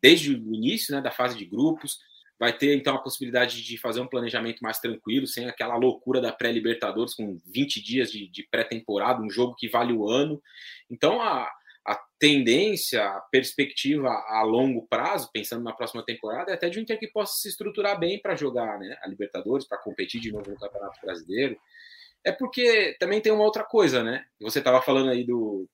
[0.00, 1.98] desde o início né, da fase de grupos.
[2.38, 6.32] Vai ter então a possibilidade de fazer um planejamento mais tranquilo, sem aquela loucura da
[6.32, 10.42] pré-Libertadores, com 20 dias de, de pré-temporada, um jogo que vale o ano.
[10.90, 11.48] Então a,
[11.86, 16.82] a tendência, a perspectiva a longo prazo, pensando na próxima temporada, é até de um
[16.82, 20.50] Inter que possa se estruturar bem para jogar né, a Libertadores, para competir de novo
[20.50, 21.56] no Campeonato Brasileiro.
[22.24, 24.24] É porque também tem uma outra coisa, né?
[24.40, 25.68] Você estava falando aí do,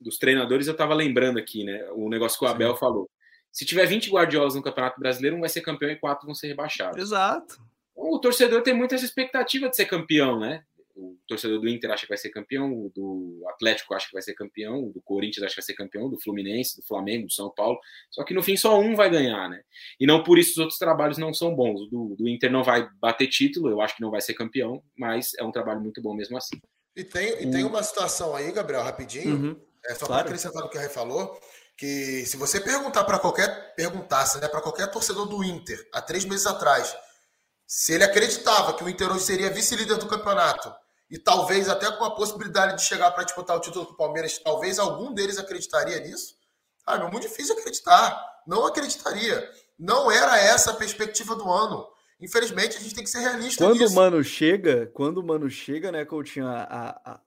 [0.00, 1.86] dos treinadores, eu estava lembrando aqui, né?
[1.92, 2.80] O negócio que o Abel Sim.
[2.80, 3.10] falou.
[3.52, 6.48] Se tiver 20 Guardiolas no Campeonato Brasileiro, um vai ser campeão e quatro vão ser
[6.48, 7.00] rebaixados.
[7.00, 7.62] Exato.
[7.94, 10.64] O torcedor tem muita essa expectativa de ser campeão, né?
[10.96, 14.22] O torcedor do Inter acha que vai ser campeão, o do Atlético acha que vai
[14.22, 17.32] ser campeão, o do Corinthians acha que vai ser campeão, do Fluminense, do Flamengo, do
[17.32, 17.78] São Paulo.
[18.10, 19.62] Só que no fim só um vai ganhar, né?
[19.98, 21.82] E não por isso os outros trabalhos não são bons.
[21.82, 24.82] O do, do Inter não vai bater título, eu acho que não vai ser campeão,
[24.96, 26.60] mas é um trabalho muito bom mesmo assim.
[26.96, 29.36] E tem, e tem uma situação aí, Gabriel, rapidinho.
[29.36, 30.22] Uhum é, só claro.
[30.22, 31.38] para acrescentar no que o Rei falou,
[31.76, 36.24] que se você perguntar para qualquer perguntasse, né, para qualquer torcedor do Inter há três
[36.24, 36.96] meses atrás,
[37.66, 40.72] se ele acreditava que o Inter hoje seria vice-líder do campeonato
[41.10, 44.78] e talvez até com a possibilidade de chegar para disputar o título do Palmeiras, talvez
[44.78, 46.34] algum deles acreditaria nisso.
[46.86, 48.20] Ah, é muito difícil acreditar.
[48.46, 49.48] Não acreditaria.
[49.78, 51.86] Não era essa a perspectiva do ano.
[52.20, 53.64] Infelizmente, a gente tem que ser realista.
[53.64, 53.92] Quando nisso.
[53.92, 57.20] o mano chega, quando o mano chega, né, Coutinho, a, a,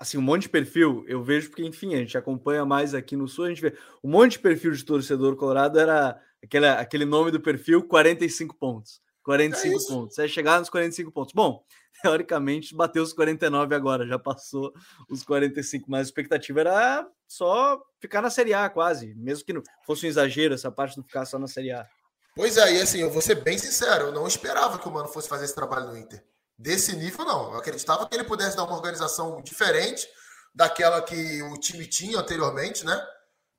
[0.00, 3.28] assim, um monte de perfil, eu vejo porque, enfim, a gente acompanha mais aqui no
[3.28, 7.30] Sul, a gente vê um monte de perfil de torcedor colorado era aquele, aquele nome
[7.30, 9.02] do perfil 45 pontos.
[9.22, 10.18] 45 é pontos.
[10.18, 11.34] É chegar nos 45 pontos.
[11.34, 11.62] Bom,
[12.02, 14.72] teoricamente bateu os 49 agora, já passou
[15.10, 19.62] os 45, mas a expectativa era só ficar na Série A quase, mesmo que não
[19.84, 21.86] fosse um exagero essa parte de ficar só na Série A.
[22.34, 25.08] Pois é, e assim, eu vou ser bem sincero, eu não esperava que o Mano
[25.08, 26.24] fosse fazer esse trabalho no Inter.
[26.60, 27.52] Desse nível, não.
[27.52, 30.06] Eu acreditava que ele pudesse dar uma organização diferente
[30.54, 33.02] daquela que o time tinha anteriormente, né?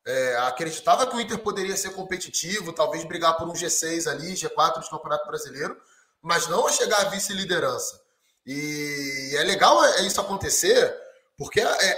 [0.06, 4.84] É, acreditava que o Inter poderia ser competitivo, talvez brigar por um G6 ali, G4
[4.84, 5.76] de Campeonato Brasileiro,
[6.22, 8.00] mas não chegar à vice-liderança.
[8.46, 10.96] E é legal é, isso acontecer,
[11.36, 11.98] porque é,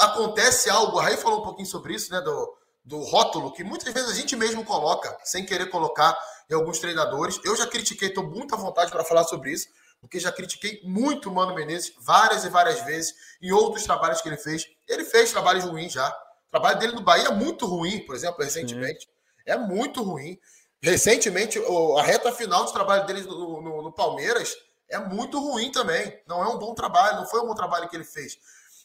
[0.00, 2.20] acontece algo, a falou um pouquinho sobre isso, né?
[2.20, 6.18] Do, do rótulo, que muitas vezes a gente mesmo coloca, sem querer colocar
[6.50, 7.38] em alguns treinadores.
[7.44, 9.68] Eu já critiquei, estou muito à vontade para falar sobre isso
[10.00, 14.28] porque já critiquei muito o Mano Menezes várias e várias vezes em outros trabalhos que
[14.28, 14.66] ele fez.
[14.88, 16.08] Ele fez trabalhos ruins já.
[16.08, 19.08] O trabalho dele no Bahia é muito ruim, por exemplo, recentemente.
[19.46, 20.38] É muito ruim.
[20.82, 21.60] Recentemente,
[21.98, 24.56] a reta final do trabalho dele no, no, no, Palmeiras
[24.88, 26.20] é muito ruim também.
[26.26, 28.38] Não é um bom trabalho, não foi um bom trabalho que ele fez.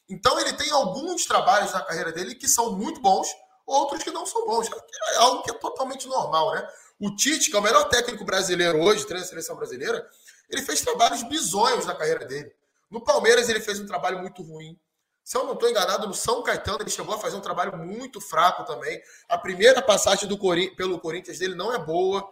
[0.10, 3.28] Então, ele tem alguns trabalhos na carreira dele que são muito bons,
[3.66, 4.70] outros que não são bons.
[5.14, 6.68] É algo que é totalmente normal, né?
[7.00, 10.08] O Tite, que é o melhor técnico brasileiro hoje, treino da seleção brasileira,
[10.50, 12.54] ele fez trabalhos bizonhos na carreira dele.
[12.90, 14.80] No Palmeiras, ele fez um trabalho muito ruim.
[15.24, 18.22] Se eu não estou enganado, no São Caetano, ele chegou a fazer um trabalho muito
[18.22, 19.02] fraco também.
[19.28, 22.24] A primeira passagem do Cori pelo Corinthians dele não é boa.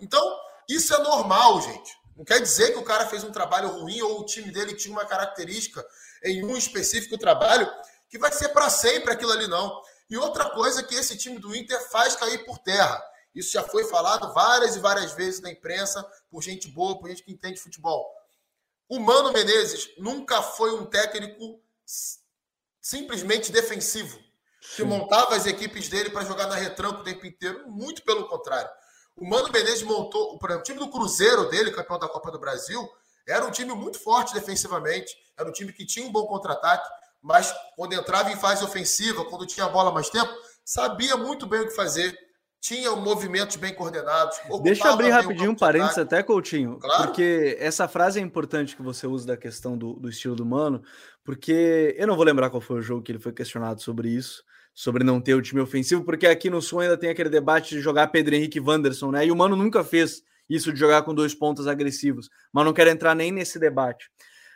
[0.00, 0.20] Então,
[0.68, 1.96] isso é normal, gente.
[2.16, 4.92] Não quer dizer que o cara fez um trabalho ruim ou o time dele tinha
[4.92, 5.84] uma característica
[6.24, 7.70] em um específico trabalho
[8.08, 9.80] que vai ser para sempre aquilo ali, não.
[10.10, 13.00] E outra coisa que esse time do Inter faz cair por terra.
[13.34, 17.22] Isso já foi falado várias e várias vezes na imprensa, por gente boa, por gente
[17.22, 18.08] que entende futebol.
[18.88, 21.60] O Mano Menezes nunca foi um técnico
[22.80, 24.18] simplesmente defensivo.
[24.76, 27.68] que montava as equipes dele para jogar na retranca o tempo inteiro.
[27.68, 28.70] Muito pelo contrário.
[29.16, 32.38] O Mano Menezes montou, por exemplo, o time do Cruzeiro dele, campeão da Copa do
[32.38, 32.88] Brasil,
[33.26, 36.88] era um time muito forte defensivamente, era um time que tinha um bom contra-ataque,
[37.22, 40.32] mas quando entrava em fase ofensiva, quando tinha a bola mais tempo,
[40.64, 42.16] sabia muito bem o que fazer,
[42.60, 44.36] tinha movimentos bem coordenados.
[44.62, 47.04] Deixa eu abrir rapidinho um parênteses até, Coutinho, claro.
[47.04, 50.82] porque essa frase é importante que você usa da questão do, do estilo do Mano,
[51.24, 54.44] porque eu não vou lembrar qual foi o jogo que ele foi questionado sobre isso,
[54.74, 57.80] sobre não ter o time ofensivo, porque aqui no Sul ainda tem aquele debate de
[57.80, 59.26] jogar Pedro Henrique e Wanderson, né?
[59.26, 62.90] E o Mano nunca fez isso de jogar com dois pontos agressivos, mas não quero
[62.90, 64.10] entrar nem nesse debate.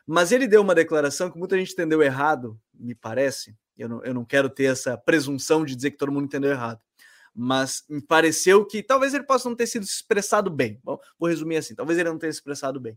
[0.06, 3.56] Mas ele deu uma declaração que muita gente entendeu errado, me parece.
[3.78, 6.84] Eu não, eu não quero ter essa presunção de dizer que todo mundo entendeu errado
[7.35, 10.79] mas me pareceu que talvez ele possa não ter sido expressado bem.
[10.85, 12.97] Bom, vou resumir assim: talvez ele não tenha expressado bem.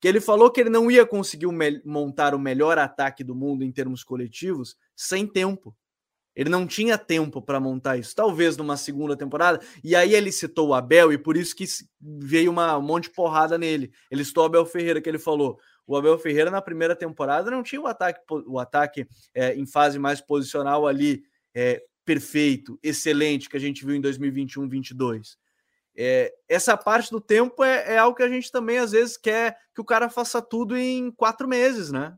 [0.00, 1.46] Que ele falou que ele não ia conseguir
[1.84, 5.76] montar o melhor ataque do mundo em termos coletivos sem tempo.
[6.34, 8.14] Ele não tinha tempo para montar isso.
[8.14, 9.60] Talvez numa segunda temporada.
[9.82, 11.64] E aí ele citou o Abel, e por isso que
[12.00, 13.92] veio uma, um monte de porrada nele.
[14.10, 17.62] Ele citou o Abel Ferreira, que ele falou: o Abel Ferreira na primeira temporada não
[17.62, 21.22] tinha o ataque, o ataque é, em fase mais posicional ali
[21.54, 25.38] é, perfeito, excelente que a gente viu em 2021, 22.
[25.96, 29.56] É, essa parte do tempo é, é, algo que a gente também às vezes quer
[29.72, 32.16] que o cara faça tudo em quatro meses, né?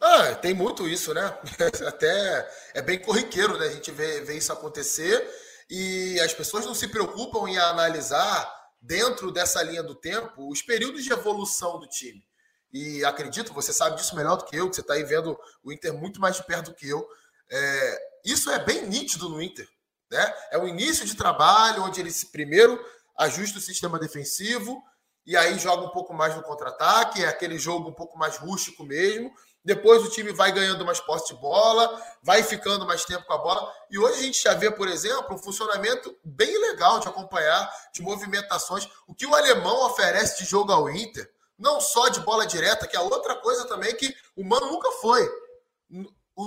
[0.00, 1.32] Ah, tem muito isso, né?
[1.86, 3.66] Até é bem corriqueiro, né?
[3.66, 5.24] A gente vê, vê isso acontecer
[5.70, 11.04] e as pessoas não se preocupam em analisar dentro dessa linha do tempo os períodos
[11.04, 12.24] de evolução do time.
[12.72, 15.72] E acredito, você sabe disso melhor do que eu, que você está aí vendo o
[15.72, 17.08] Inter muito mais de perto do que eu.
[17.50, 19.68] É, isso é bem nítido no Inter.
[20.10, 20.34] Né?
[20.50, 22.82] É o início de trabalho, onde ele primeiro
[23.16, 24.82] ajusta o sistema defensivo
[25.28, 28.82] e aí joga um pouco mais no contra-ataque, é aquele jogo um pouco mais rústico
[28.82, 29.30] mesmo.
[29.62, 33.38] Depois o time vai ganhando mais posse de bola, vai ficando mais tempo com a
[33.38, 33.70] bola.
[33.90, 38.00] E hoje a gente já vê, por exemplo, um funcionamento bem legal de acompanhar, de
[38.00, 38.88] movimentações.
[39.06, 42.96] O que o alemão oferece de jogo ao Inter, não só de bola direta, que
[42.96, 45.28] é outra coisa também que o Mano nunca foi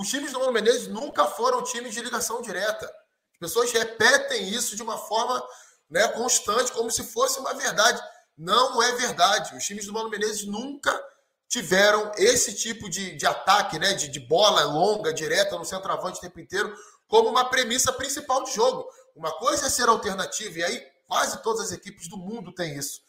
[0.00, 2.86] os times do Mano Menezes nunca foram times de ligação direta.
[2.86, 5.46] As pessoas repetem isso de uma forma
[5.90, 8.02] né, constante, como se fosse uma verdade.
[8.36, 9.54] Não é verdade.
[9.54, 10.98] Os times do Mano Menezes nunca
[11.46, 16.22] tiveram esse tipo de, de ataque, né, de, de bola longa, direta, no centroavante o
[16.22, 16.74] tempo inteiro,
[17.06, 18.88] como uma premissa principal de jogo.
[19.14, 23.02] Uma coisa é ser alternativa, e aí quase todas as equipes do mundo têm isso.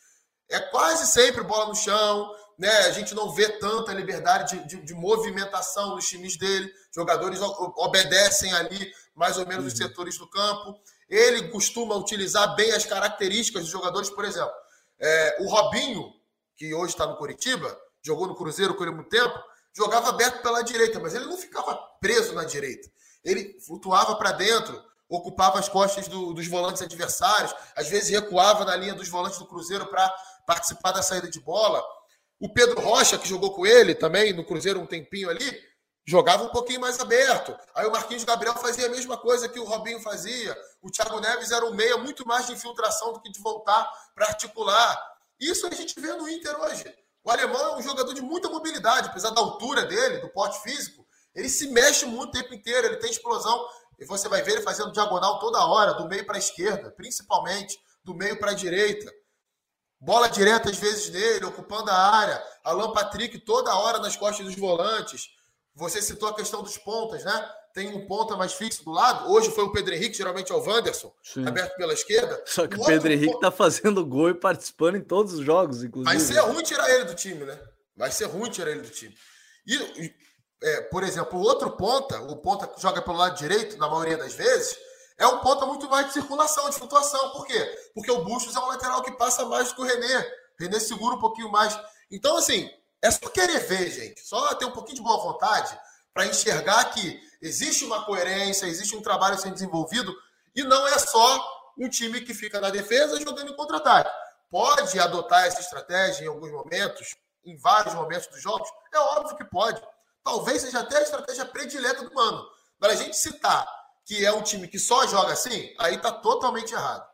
[0.49, 2.29] É quase sempre bola no chão,
[2.63, 2.77] né?
[2.85, 6.71] A gente não vê tanta liberdade de, de, de movimentação nos times dele.
[6.95, 9.67] Jogadores obedecem ali mais ou menos uhum.
[9.67, 10.79] os setores do campo.
[11.09, 14.53] Ele costuma utilizar bem as características dos jogadores, por exemplo.
[14.97, 16.09] É, o Robinho,
[16.55, 19.37] que hoje está no Curitiba, jogou no Cruzeiro por muito tempo,
[19.75, 22.89] jogava aberto pela direita, mas ele não ficava preso na direita.
[23.25, 28.77] Ele flutuava para dentro, ocupava as costas do, dos volantes adversários, às vezes recuava na
[28.77, 30.09] linha dos volantes do Cruzeiro para
[30.47, 31.83] participar da saída de bola.
[32.39, 35.51] O Pedro Rocha, que jogou com ele também no Cruzeiro um tempinho ali,
[36.05, 37.55] jogava um pouquinho mais aberto.
[37.75, 40.55] Aí o Marquinhos Gabriel fazia a mesma coisa que o Robinho fazia.
[40.81, 44.27] O Thiago Neves era um meia muito mais de infiltração do que de voltar para
[44.27, 44.99] articular.
[45.39, 46.83] Isso a gente vê no Inter hoje.
[47.23, 51.05] O alemão é um jogador de muita mobilidade, apesar da altura dele, do porte físico.
[51.33, 53.65] Ele se mexe muito o tempo inteiro, ele tem explosão.
[53.97, 57.79] E você vai ver ele fazendo diagonal toda hora, do meio para a esquerda, principalmente,
[58.03, 59.09] do meio para a direita.
[60.03, 62.43] Bola direta às vezes dele, ocupando a área.
[62.63, 65.29] Alan Patrick toda hora nas costas dos volantes.
[65.75, 67.49] Você citou a questão dos pontas, né?
[67.73, 69.31] Tem um ponta mais fixo do lado.
[69.31, 71.47] Hoje foi o Pedro Henrique, geralmente é o Wanderson, Sim.
[71.47, 72.43] aberto pela esquerda.
[72.45, 73.49] Só que o, Pedro Henrique ponta...
[73.49, 76.15] tá fazendo gol e participando em todos os jogos, inclusive.
[76.15, 77.57] Vai ser ruim tirar ele do time, né?
[77.95, 79.15] Vai ser ruim tirar ele do time.
[79.65, 80.13] E,
[80.61, 84.17] é, por exemplo, o outro ponta, o ponta que joga pelo lado direito, na maioria
[84.17, 84.77] das vezes,
[85.17, 87.31] é um ponta muito mais de circulação, de flutuação.
[87.31, 87.91] Por quê?
[87.93, 90.31] Porque o Bustos é um lateral que passa mais do que o René.
[90.59, 91.77] René segura um pouquinho mais.
[92.11, 92.69] Então, assim,
[93.01, 94.21] é só querer ver, gente.
[94.21, 95.77] Só ter um pouquinho de boa vontade
[96.13, 100.13] para enxergar que existe uma coerência, existe um trabalho sendo desenvolvido
[100.55, 104.11] e não é só um time que fica na defesa jogando em contra-ataque.
[104.49, 108.69] Pode adotar essa estratégia em alguns momentos, em vários momentos dos jogos?
[108.93, 109.81] É óbvio que pode.
[110.23, 112.45] Talvez seja até a estratégia predileta do Mano.
[112.79, 113.67] Para a gente citar
[114.05, 117.13] que é um time que só joga assim, aí tá totalmente errado.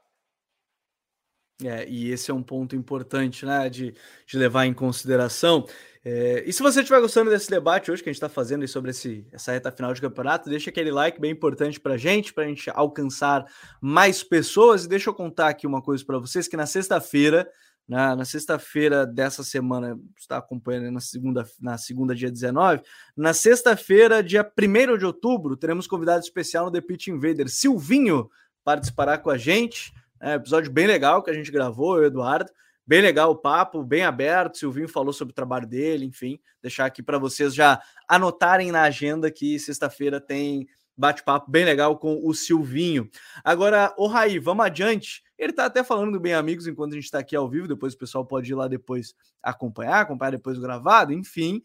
[1.63, 3.93] É, e esse é um ponto importante, né, de,
[4.25, 5.67] de levar em consideração.
[6.03, 8.91] É, e se você estiver gostando desse debate hoje que a gente está fazendo sobre
[8.91, 12.47] esse, essa reta final de campeonato, deixa aquele like bem importante para gente, para a
[12.47, 13.45] gente alcançar
[13.81, 14.85] mais pessoas.
[14.85, 17.49] E deixa eu contar aqui uma coisa para vocês: que na sexta-feira
[17.89, 22.83] na, na sexta-feira dessa semana, está acompanhando na segunda, na segunda, dia 19.
[23.17, 28.29] Na sexta-feira, dia 1 de outubro, teremos convidado especial no The Pitch Invader, Silvinho,
[28.63, 29.91] participará com a gente.
[30.21, 32.51] É, episódio bem legal que a gente gravou, eu e o Eduardo.
[32.85, 34.59] Bem legal o papo, bem aberto.
[34.59, 36.39] Silvinho falou sobre o trabalho dele, enfim.
[36.61, 42.19] Deixar aqui para vocês já anotarem na agenda que sexta-feira tem bate-papo bem legal com
[42.23, 43.09] o Silvinho.
[43.43, 45.23] Agora, o Raí, vamos adiante.
[45.39, 47.93] Ele tá até falando do Bem Amigos enquanto a gente está aqui ao vivo, depois
[47.93, 51.63] o pessoal pode ir lá depois acompanhar, acompanhar depois o gravado, enfim.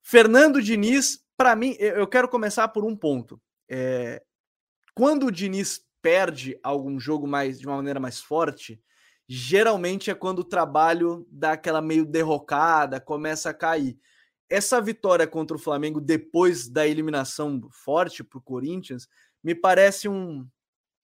[0.00, 3.42] Fernando Diniz, para mim, eu quero começar por um ponto.
[3.68, 4.22] É,
[4.94, 8.80] quando o Diniz perde algum jogo mais de uma maneira mais forte,
[9.28, 13.98] geralmente é quando o trabalho dá aquela meio derrocada, começa a cair.
[14.48, 19.08] Essa vitória contra o Flamengo depois da eliminação forte para o Corinthians
[19.42, 20.46] me parece um,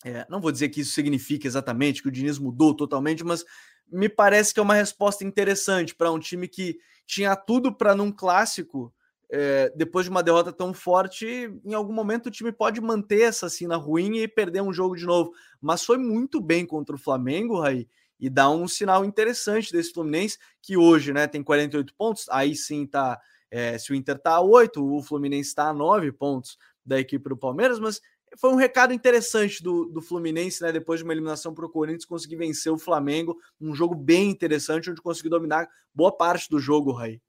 [0.05, 3.45] é, não vou dizer que isso significa exatamente que o Diniz mudou totalmente, mas
[3.91, 8.13] me parece que é uma resposta interessante para um time que tinha tudo para num
[8.13, 8.93] clássico.
[9.31, 11.27] É, depois de uma derrota tão forte,
[11.65, 15.05] em algum momento o time pode manter essa cena ruim e perder um jogo de
[15.05, 15.33] novo.
[15.61, 17.89] Mas foi muito bem contra o Flamengo, Raí,
[18.21, 22.27] e dá um sinal interessante desse Fluminense, que hoje né, tem 48 pontos.
[22.31, 23.21] Aí sim tá.
[23.51, 27.29] É, se o Inter tá a 8, o Fluminense está a 9 pontos da equipe
[27.29, 28.01] do Palmeiras, mas
[28.37, 30.73] foi um recado interessante do, do Fluminense, né?
[30.73, 34.91] Depois de uma eliminação para o Corinthians, conseguir vencer o Flamengo, um jogo bem interessante,
[34.91, 37.21] onde conseguiu dominar boa parte do jogo, Rai.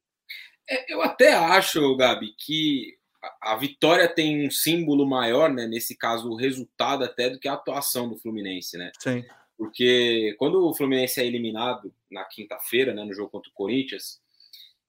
[0.69, 5.65] É, eu até acho, Gabi, que a, a, vitória tem um símbolo maior, né?
[5.67, 8.91] Nesse caso, o resultado até do que a atuação do Fluminense, né?
[8.99, 9.23] Sim.
[9.57, 14.21] Porque quando o Fluminense é eliminado na quinta-feira, né, no jogo contra o Corinthians,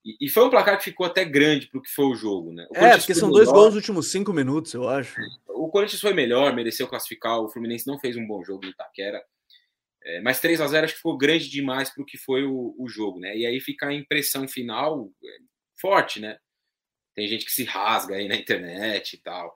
[0.03, 2.65] e, foi um placar que ficou até grande para o que foi o jogo, né?
[2.71, 5.15] O é, porque são dois gols nos últimos cinco minutos, eu acho.
[5.47, 7.39] O Corinthians foi melhor, mereceu classificar.
[7.39, 9.23] O Fluminense não fez um bom jogo em Itaquera.
[10.03, 12.75] É, mas 3 a 0 acho que ficou grande demais para o que foi o,
[12.79, 13.37] o, jogo, né?
[13.37, 15.27] E aí fica a impressão final é,
[15.79, 16.39] forte, né?
[17.13, 19.53] Tem gente que se rasga aí na internet e tal.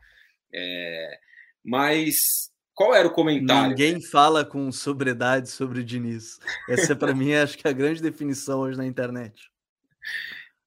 [0.54, 1.20] É,
[1.64, 3.70] mas qual era o comentário?
[3.70, 6.38] Ninguém fala com sobriedade sobre o Diniz.
[6.70, 9.50] Essa, para mim, acho que é a grande definição hoje na internet.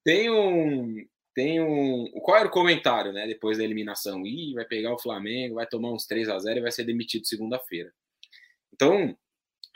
[0.04, 1.06] Tem um.
[1.34, 2.10] Tem um.
[2.22, 3.26] Qual era o comentário, né?
[3.26, 4.26] Depois da eliminação?
[4.26, 7.26] Ih, vai pegar o Flamengo, vai tomar uns 3 a 0 e vai ser demitido
[7.26, 7.92] segunda-feira.
[8.72, 9.16] Então,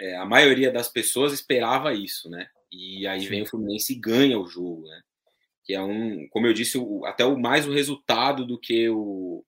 [0.01, 2.49] é, a maioria das pessoas esperava isso, né?
[2.71, 3.29] E aí Sim.
[3.29, 5.03] vem o Fluminense e ganha o jogo, né?
[5.65, 9.45] Que é um, como eu disse, o, até o mais o resultado do que o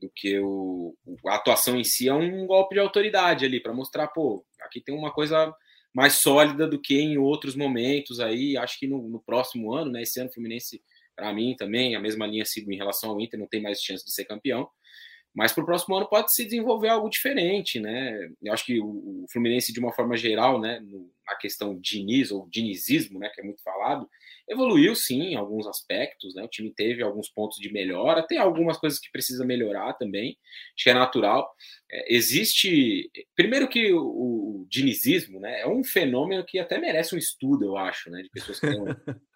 [0.00, 0.94] do que o,
[1.26, 4.94] a atuação em si é um golpe de autoridade ali para mostrar, pô, aqui tem
[4.94, 5.54] uma coisa
[5.94, 8.56] mais sólida do que em outros momentos aí.
[8.56, 10.02] Acho que no, no próximo ano, né?
[10.02, 10.82] Esse ano o Fluminense,
[11.14, 14.04] para mim também, a mesma linha sigo em relação ao Inter, não tem mais chance
[14.04, 14.68] de ser campeão.
[15.34, 18.30] Mas para o próximo ano pode se desenvolver algo diferente, né?
[18.42, 22.30] Eu acho que o, o Fluminense, de uma forma geral, né, no, na questão Diniz
[22.30, 24.08] ou dinizismo, né, que é muito falado,
[24.48, 26.42] evoluiu sim em alguns aspectos, né?
[26.42, 30.36] O time teve alguns pontos de melhora, tem algumas coisas que precisa melhorar também,
[30.74, 31.48] acho que é natural.
[31.90, 37.18] É, existe, primeiro que o, o, dinizismo, né, é um fenômeno que até merece um
[37.18, 38.80] estudo, eu acho, né, de pessoas que têm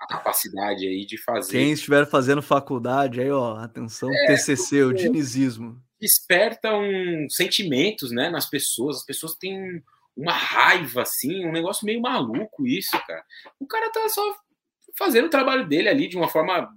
[0.01, 1.53] a capacidade aí de fazer.
[1.53, 5.81] Quem estiver fazendo faculdade, aí ó, atenção, é, TCC, o dinizismo.
[6.01, 8.99] Desperta um sentimentos, né, nas pessoas.
[8.99, 9.83] As pessoas têm
[10.17, 13.25] uma raiva, assim, um negócio meio maluco isso, cara.
[13.59, 14.23] O cara tá só
[14.97, 16.69] fazendo o trabalho dele ali de uma forma.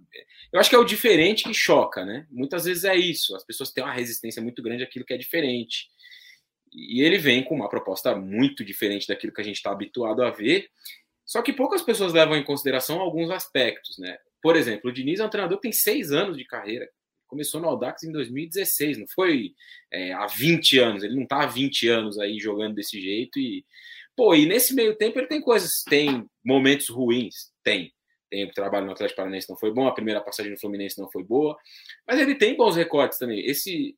[0.52, 2.26] Eu acho que é o diferente que choca, né?
[2.30, 3.36] Muitas vezes é isso.
[3.36, 5.90] As pessoas têm uma resistência muito grande àquilo que é diferente.
[6.74, 10.32] E ele vem com uma proposta muito diferente daquilo que a gente está habituado a
[10.32, 10.70] ver.
[11.26, 14.18] Só que poucas pessoas levam em consideração alguns aspectos, né?
[14.42, 16.90] Por exemplo, o Diniz é um treinador que tem seis anos de carreira.
[17.28, 19.54] Começou no Audax em 2016, não foi
[19.92, 21.04] é, há 20 anos.
[21.04, 23.38] Ele não está há 20 anos aí jogando desse jeito.
[23.40, 23.66] E,
[24.16, 27.94] pô, e nesse meio tempo ele tem coisas, tem momentos ruins, tem
[28.30, 31.10] tem o trabalho no Atlético Paranaense não foi bom, a primeira passagem no Fluminense não
[31.10, 31.58] foi boa,
[32.06, 33.46] mas ele tem bons recortes também.
[33.46, 33.96] Esse,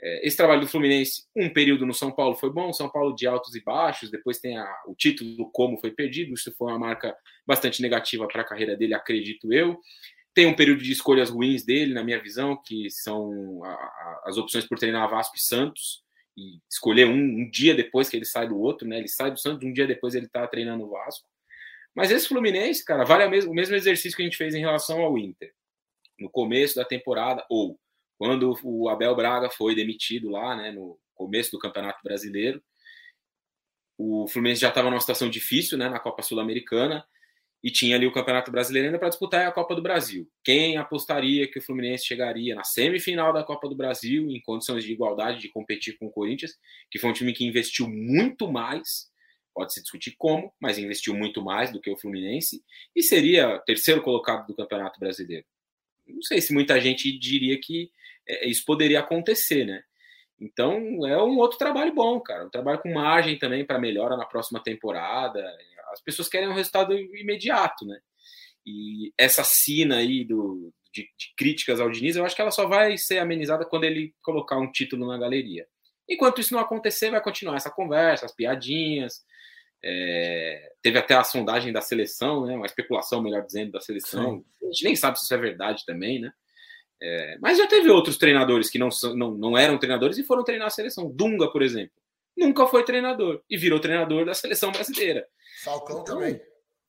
[0.00, 3.26] é, esse trabalho do Fluminense, um período no São Paulo foi bom, São Paulo de
[3.26, 7.16] altos e baixos, depois tem a, o título como foi perdido, isso foi uma marca
[7.46, 9.78] bastante negativa para a carreira dele, acredito eu.
[10.34, 14.36] Tem um período de escolhas ruins dele, na minha visão, que são a, a, as
[14.36, 16.02] opções por treinar Vasco e Santos,
[16.36, 18.98] e escolher um, um, dia depois que ele sai do outro, né?
[18.98, 21.28] Ele sai do Santos, um dia depois ele está treinando o Vasco.
[21.94, 25.16] Mas esse Fluminense, cara, vale o mesmo exercício que a gente fez em relação ao
[25.16, 25.52] Inter.
[26.18, 27.78] No começo da temporada, ou
[28.18, 32.62] quando o Abel Braga foi demitido lá, né, no começo do Campeonato Brasileiro.
[33.96, 37.06] O Fluminense já estava numa situação difícil, né, na Copa Sul-Americana,
[37.64, 40.30] e tinha ali o Campeonato Brasileiro ainda para disputar a Copa do Brasil.
[40.44, 44.92] Quem apostaria que o Fluminense chegaria na semifinal da Copa do Brasil em condições de
[44.92, 46.52] igualdade de competir com o Corinthians,
[46.90, 49.12] que foi um time que investiu muito mais
[49.54, 52.60] Pode-se discutir como, mas investiu muito mais do que o Fluminense
[52.94, 55.46] e seria terceiro colocado do Campeonato Brasileiro.
[56.04, 57.88] Não sei se muita gente diria que
[58.28, 59.84] é, isso poderia acontecer, né?
[60.40, 62.44] Então é um outro trabalho bom, cara.
[62.44, 65.40] Um trabalho com margem também para melhora na próxima temporada.
[65.94, 67.98] As pessoas querem um resultado imediato, né?
[68.66, 72.66] E essa sina aí do, de, de, críticas ao Diniz, eu acho que ela só
[72.66, 75.66] vai ser amenizada quando ele colocar um título na galeria.
[76.08, 79.22] Enquanto isso não acontecer, vai continuar essa conversa, as piadinhas.
[79.82, 82.56] É, teve até a sondagem da seleção, né?
[82.56, 84.38] Uma especulação, melhor dizendo, da seleção.
[84.38, 84.66] Sim.
[84.66, 86.32] A gente nem sabe se isso é verdade também, né?
[87.02, 90.68] É, mas já teve outros treinadores que não, não, não eram treinadores e foram treinar
[90.68, 91.10] a seleção.
[91.10, 91.94] Dunga, por exemplo,
[92.36, 95.26] nunca foi treinador e virou treinador da seleção brasileira.
[95.62, 96.40] Falcão então, também.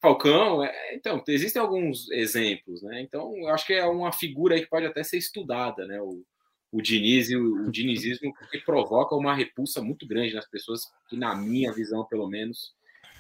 [0.02, 3.02] Falcão, é, então, existem alguns exemplos, né?
[3.02, 6.00] Então, eu acho que é uma figura que pode até ser estudada, né?
[6.02, 6.24] O,
[6.72, 11.18] o Diniz e o, o dinizismo, que provoca uma repulsa muito grande nas pessoas, que,
[11.18, 12.76] na minha visão, pelo menos,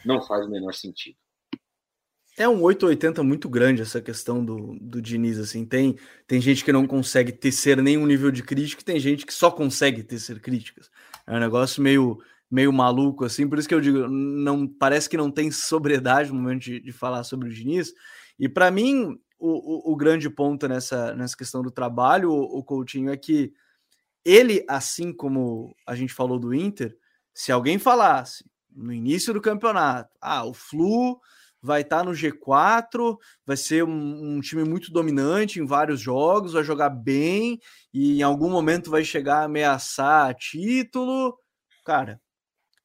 [0.05, 1.17] não faz o menor sentido.
[2.37, 6.71] É um 880 muito grande essa questão do, do Diniz, assim, tem, tem gente que
[6.71, 10.91] não consegue tecer nenhum nível de crítica tem gente que só consegue tecer críticas.
[11.25, 12.19] É um negócio meio,
[12.51, 16.35] meio maluco, assim, por isso que eu digo, não parece que não tem sobriedade no
[16.35, 17.93] momento de, de falar sobre o Diniz,
[18.37, 22.63] e para mim, o, o, o, grande ponto nessa, nessa questão do trabalho, o, o
[22.63, 23.53] Coutinho, é que
[24.25, 26.97] ele, assim como a gente falou do Inter,
[27.33, 31.17] se alguém falasse no início do campeonato, ah, o Flu
[31.65, 36.53] vai estar tá no G4, vai ser um, um, time muito dominante em vários jogos,
[36.53, 37.59] vai jogar bem
[37.91, 41.35] e em algum momento vai chegar a ameaçar título.
[41.83, 42.21] Cara,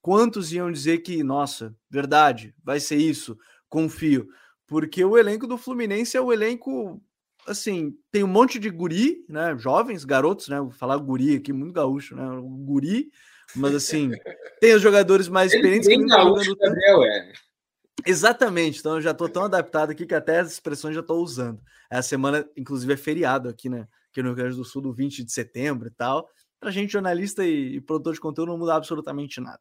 [0.01, 3.37] quantos iam dizer que, nossa, verdade, vai ser isso,
[3.68, 4.26] confio.
[4.66, 7.03] Porque o elenco do Fluminense é o elenco,
[7.47, 11.74] assim, tem um monte de guri, né, jovens, garotos, né, vou falar guri aqui, muito
[11.74, 12.24] gaúcho, né,
[12.64, 13.11] guri,
[13.55, 14.11] mas assim,
[14.59, 17.33] tem os jogadores mais experientes que não estão jogando Gabriel, é.
[18.07, 21.61] Exatamente, então eu já estou tão adaptado aqui que até as expressões já estou usando.
[21.90, 23.86] Essa semana, inclusive, é feriado aqui, né?
[24.11, 26.28] Aqui no Rio Grande do Sul, do 20 de setembro e tal.
[26.59, 29.61] Para gente, jornalista e, e produtor de conteúdo, não muda absolutamente nada.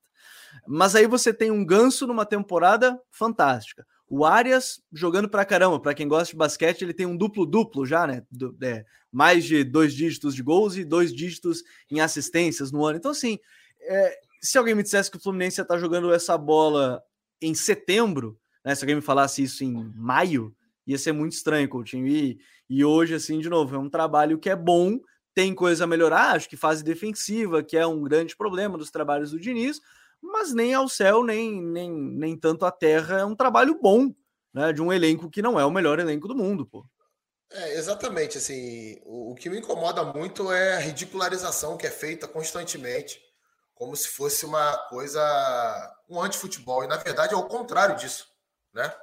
[0.67, 3.85] Mas aí você tem um ganso numa temporada fantástica.
[4.07, 5.79] O Arias jogando pra caramba.
[5.79, 8.23] Para quem gosta de basquete, ele tem um duplo-duplo já, né?
[8.29, 12.97] Do, é, mais de dois dígitos de gols e dois dígitos em assistências no ano.
[12.97, 13.39] Então, assim,
[13.81, 17.01] é, se alguém me dissesse que o Fluminense está jogando essa bola
[17.41, 18.75] em setembro, né?
[18.75, 22.07] Se alguém me falasse isso em maio, ia ser muito estranho, Coutinho.
[22.07, 24.99] E, e hoje, assim, de novo, é um trabalho que é bom,
[25.33, 29.31] tem coisa a melhorar, acho que fase defensiva, que é um grande problema dos trabalhos
[29.31, 29.79] do Diniz,
[30.21, 34.13] mas nem ao céu, nem, nem, nem tanto à terra, é um trabalho bom,
[34.53, 34.73] né?
[34.73, 36.85] De um elenco que não é o melhor elenco do mundo, pô.
[37.51, 42.27] É, exatamente, assim, o, o que me incomoda muito é a ridicularização que é feita
[42.27, 43.19] constantemente
[43.79, 45.21] como se fosse uma coisa,
[46.09, 46.83] um antifutebol.
[46.83, 48.27] E na verdade é o contrário disso,
[48.73, 48.93] né?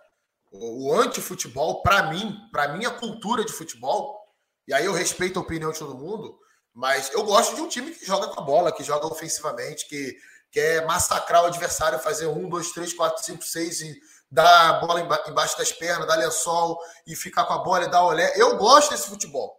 [0.51, 4.27] O, o antifutebol, para mim, para minha cultura de futebol,
[4.67, 6.39] e aí eu respeito a opinião de todo mundo,
[6.75, 10.17] mas eu gosto de um time que joga com a bola, que joga ofensivamente, que
[10.51, 14.01] quer massacrar o adversário, fazer um, dois, três, quatro, cinco, seis e
[14.31, 18.05] dar a bola embaixo das pernas, dar lençol e ficar com a bola e dar
[18.05, 18.33] olé.
[18.37, 19.59] Eu gosto desse futebol.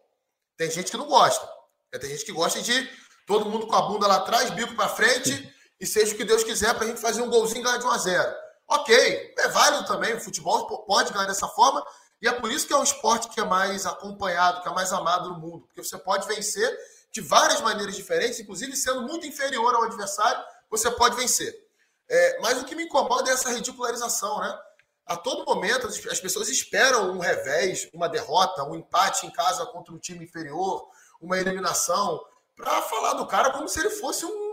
[0.58, 1.48] Tem gente que não gosta.
[2.00, 2.90] Tem gente que gosta de
[3.26, 6.44] todo mundo com a bunda lá atrás, bico para frente, e seja o que Deus
[6.44, 8.36] quiser para a gente fazer um golzinho e ganhar de 1 a 0.
[8.68, 11.86] Ok, é válido também, o futebol pode ganhar dessa forma,
[12.22, 14.92] e é por isso que é um esporte que é mais acompanhado, que é mais
[14.92, 16.78] amado no mundo, porque você pode vencer
[17.12, 21.56] de várias maneiras diferentes, inclusive sendo muito inferior ao adversário, você pode vencer.
[22.10, 24.60] É, mas o que me incomoda é essa ridicularização, né?
[25.06, 29.94] A todo momento as pessoas esperam um revés, uma derrota, um empate em casa contra
[29.94, 30.86] um time inferior,
[31.22, 32.22] uma eliminação
[32.58, 34.47] para falar do cara como se ele fosse um,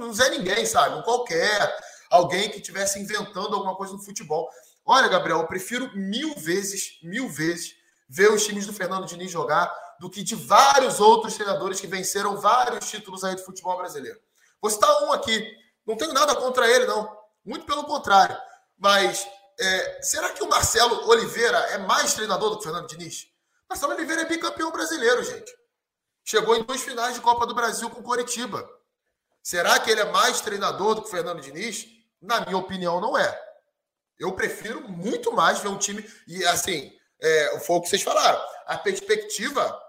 [0.00, 0.94] um, Zé Ninguém, sabe?
[0.96, 1.76] Um qualquer,
[2.10, 4.48] alguém que estivesse inventando alguma coisa no futebol.
[4.84, 7.74] Olha, Gabriel, eu prefiro mil vezes, mil vezes,
[8.08, 12.36] ver os times do Fernando Diniz jogar do que de vários outros treinadores que venceram
[12.36, 14.18] vários títulos aí do futebol brasileiro.
[14.60, 15.48] Vou citar um aqui.
[15.86, 17.16] Não tenho nada contra ele, não.
[17.44, 18.36] Muito pelo contrário.
[18.76, 19.26] Mas
[19.58, 23.28] é, será que o Marcelo Oliveira é mais treinador do que o Fernando Diniz?
[23.68, 25.52] Marcelo Oliveira é bicampeão brasileiro, gente.
[26.24, 28.68] Chegou em duas finais de Copa do Brasil com Coritiba.
[29.42, 31.86] Será que ele é mais treinador do que o Fernando Diniz?
[32.20, 33.40] Na minha opinião, não é.
[34.18, 36.08] Eu prefiro muito mais ver um time.
[36.28, 38.40] E assim, é, foi o que vocês falaram.
[38.66, 39.80] A perspectiva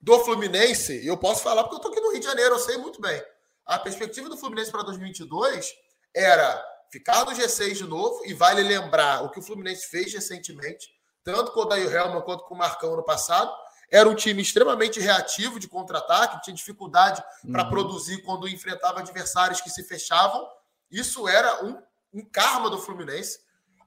[0.00, 2.58] do Fluminense, e eu posso falar porque eu estou aqui no Rio de Janeiro, eu
[2.58, 3.20] sei muito bem.
[3.64, 5.72] A perspectiva do Fluminense para 2022
[6.14, 10.88] era ficar no G6 de novo, e vale lembrar o que o Fluminense fez recentemente,
[11.22, 13.52] tanto com o Daí Helman quanto com o Marcão no passado
[13.90, 17.52] era um time extremamente reativo de contra-ataque, tinha dificuldade uhum.
[17.52, 20.46] para produzir quando enfrentava adversários que se fechavam.
[20.90, 21.82] Isso era um
[22.12, 23.40] um karma do Fluminense.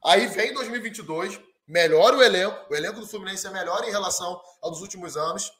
[0.04, 2.66] Aí vem 2022, melhora o elenco.
[2.70, 5.52] O elenco do Fluminense é melhor em relação aos últimos anos.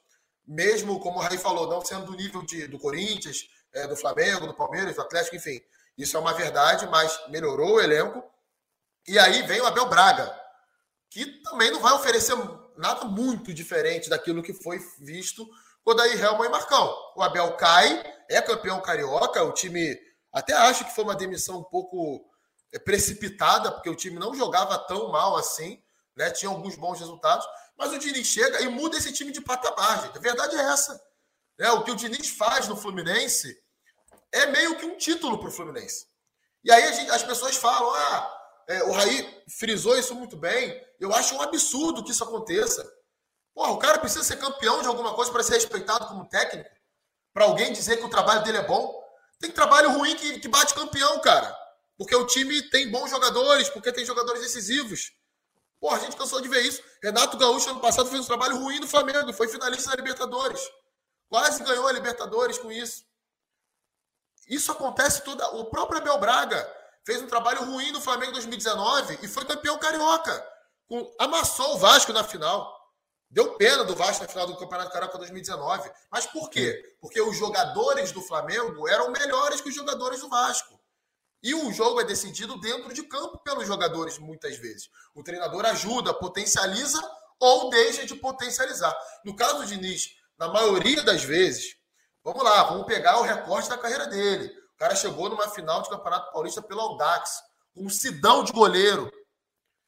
[0.45, 4.47] Mesmo, como o Raí falou, não sendo do nível de, do Corinthians, é, do Flamengo,
[4.47, 5.61] do Palmeiras, do Atlético, enfim.
[5.97, 8.23] Isso é uma verdade, mas melhorou o elenco.
[9.07, 10.37] E aí vem o Abel Braga,
[11.09, 12.35] que também não vai oferecer
[12.77, 15.47] nada muito diferente daquilo que foi visto
[15.83, 16.95] quando aí Helma e Marcão.
[17.15, 19.99] O Abel cai, é campeão carioca, o time
[20.31, 22.25] até acho que foi uma demissão um pouco
[22.73, 25.81] é, precipitada, porque o time não jogava tão mal assim,
[26.15, 26.31] né?
[26.31, 27.45] Tinha alguns bons resultados,
[27.77, 30.17] mas o Diniz chega e muda esse time de patamar, gente.
[30.17, 30.99] A verdade é essa.
[31.59, 31.69] Né?
[31.71, 33.55] O que o Diniz faz no Fluminense
[34.31, 36.07] é meio que um título para o Fluminense.
[36.63, 40.81] E aí gente, as pessoas falam: ah, é, o Raí frisou isso muito bem.
[40.99, 42.89] Eu acho um absurdo que isso aconteça.
[43.53, 46.69] Porra, o cara precisa ser campeão de alguma coisa para ser respeitado como técnico?
[47.33, 49.01] Para alguém dizer que o trabalho dele é bom?
[49.39, 51.55] Tem trabalho ruim que, que bate campeão, cara.
[51.97, 55.11] Porque o time tem bons jogadores, porque tem jogadores decisivos.
[55.79, 56.81] Porra, a gente cansou de ver isso.
[57.01, 60.61] Renato Gaúcho, ano passado, fez um trabalho ruim no Flamengo, foi finalista da Libertadores.
[61.29, 63.03] Quase ganhou a Libertadores com isso.
[64.47, 65.47] Isso acontece toda.
[65.49, 69.77] O próprio Abel Braga fez um trabalho ruim no Flamengo em 2019 e foi campeão
[69.77, 70.45] carioca.
[70.87, 72.81] Com, amassou o Vasco na final.
[73.29, 75.91] Deu pena do Vasco na final do Campeonato Carioca 2019.
[76.11, 76.97] Mas por quê?
[77.01, 80.79] Porque os jogadores do Flamengo eram melhores que os jogadores do Vasco.
[81.41, 84.89] E o jogo é decidido dentro de campo pelos jogadores, muitas vezes.
[85.13, 87.01] O treinador ajuda, potencializa
[87.39, 88.95] ou deixa de potencializar.
[89.25, 91.75] No caso do Diniz, na maioria das vezes,
[92.23, 94.49] vamos lá, vamos pegar o recorte da carreira dele.
[94.83, 97.41] O cara chegou numa final de Campeonato Paulista pelo Audax,
[97.73, 99.09] com um sidão de goleiro.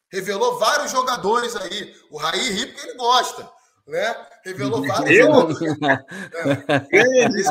[0.10, 1.94] Revelou vários jogadores aí.
[2.10, 3.52] O Raí ri porque ele gosta.
[3.86, 4.28] Né?
[4.46, 5.26] Revelou vários Eu?
[5.26, 5.60] jogadores.
[6.94, 6.98] É.
[6.98, 7.44] Ele,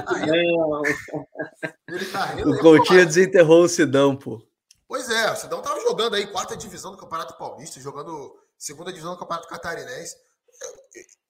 [1.89, 4.41] ele tá rindo, o Coutinho desenterrou o Sidão, pô.
[4.89, 9.13] Pois é, o Sidão tava jogando aí quarta divisão do Campeonato Paulista, jogando segunda divisão
[9.13, 10.17] do Campeonato Catarinense.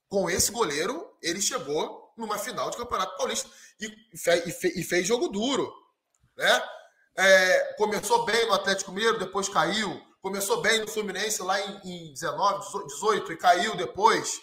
[0.07, 3.49] Com esse goleiro, ele chegou numa final de Campeonato Paulista
[3.81, 5.83] e, e, e fez jogo duro.
[6.37, 6.69] Né?
[7.17, 10.01] É, começou bem no Atlético Mineiro, depois caiu.
[10.21, 14.41] Começou bem no Fluminense lá em, em 19, 18 e caiu depois.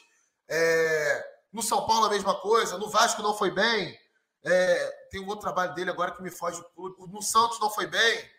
[0.48, 2.78] É, no São Paulo a mesma coisa.
[2.78, 3.98] No Vasco não foi bem.
[4.44, 8.30] É, tem um outro trabalho dele agora que me foge No Santos não foi bem.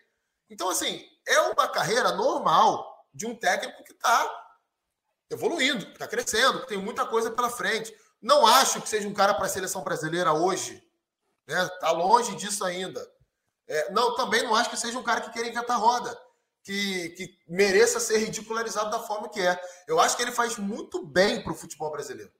[0.50, 4.44] Então, assim, é uma carreira normal de um técnico que está
[5.30, 7.94] evoluindo, está crescendo, que tem muita coisa pela frente.
[8.20, 10.82] Não acho que seja um cara para a seleção brasileira hoje.
[11.46, 11.68] Né?
[11.80, 13.06] Tá longe disso ainda.
[13.68, 16.16] É, não, também não acho que seja um cara que queira inventar roda,
[16.62, 19.60] que, que mereça ser ridicularizado da forma que é.
[19.86, 22.32] Eu acho que ele faz muito bem para o futebol brasileiro.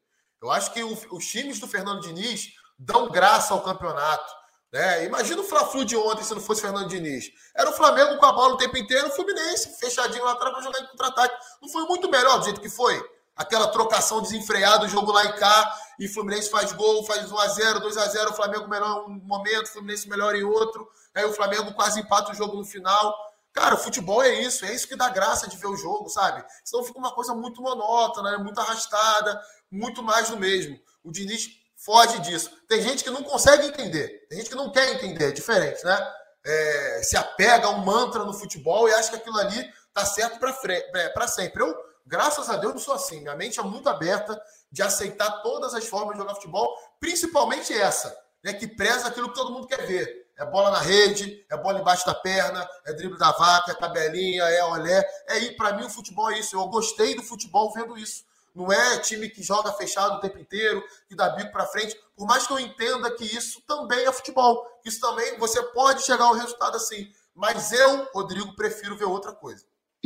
[0.43, 4.33] Eu acho que o, os times do Fernando Diniz dão graça ao campeonato.
[4.73, 5.05] Né?
[5.05, 7.31] Imagina o Fla-Flu de ontem se não fosse Fernando Diniz.
[7.57, 10.65] Era o Flamengo com a bola o tempo inteiro, o Fluminense fechadinho lá atrás para
[10.65, 11.35] jogar em contra-ataque.
[11.63, 13.01] Não foi muito melhor do jeito que foi?
[13.37, 18.31] Aquela trocação desenfreada, o jogo lá e cá, e Fluminense faz gol, faz 1x0, 2x0,
[18.31, 20.89] o Flamengo melhor um momento, o Fluminense melhor em outro.
[21.15, 23.15] Aí o Flamengo quase empata o jogo no final.
[23.53, 26.45] Cara, o futebol é isso, é isso que dá graça de ver o jogo, sabe?
[26.65, 28.39] Senão fica uma coisa muito monótona, né?
[28.39, 30.77] muito arrastada, muito mais do mesmo.
[31.05, 32.51] O Diniz foge disso.
[32.69, 36.15] Tem gente que não consegue entender, tem gente que não quer entender, é diferente, né?
[36.45, 40.39] É, se apega a um mantra no futebol e acha que aquilo ali tá certo
[40.39, 41.63] para sempre.
[41.63, 41.75] Eu,
[42.07, 43.21] graças a Deus, não sou assim.
[43.21, 44.41] Minha mente é muito aberta
[44.71, 49.35] de aceitar todas as formas de jogar futebol, principalmente essa, né, que preza aquilo que
[49.35, 53.19] todo mundo quer ver é bola na rede, é bola embaixo da perna, é drible
[53.19, 55.05] da vaca, é tabelinha, é olé.
[55.29, 56.57] É ir para mim o futebol é isso.
[56.57, 58.25] Eu gostei do futebol vendo isso.
[58.55, 61.97] Não é time que joga fechado o tempo inteiro, que dá bico para frente.
[62.17, 64.65] Por mais que eu entenda que isso também é futebol.
[64.85, 67.13] Isso também você pode chegar ao resultado assim.
[67.35, 69.65] Mas eu, Rodrigo, prefiro ver outra coisa.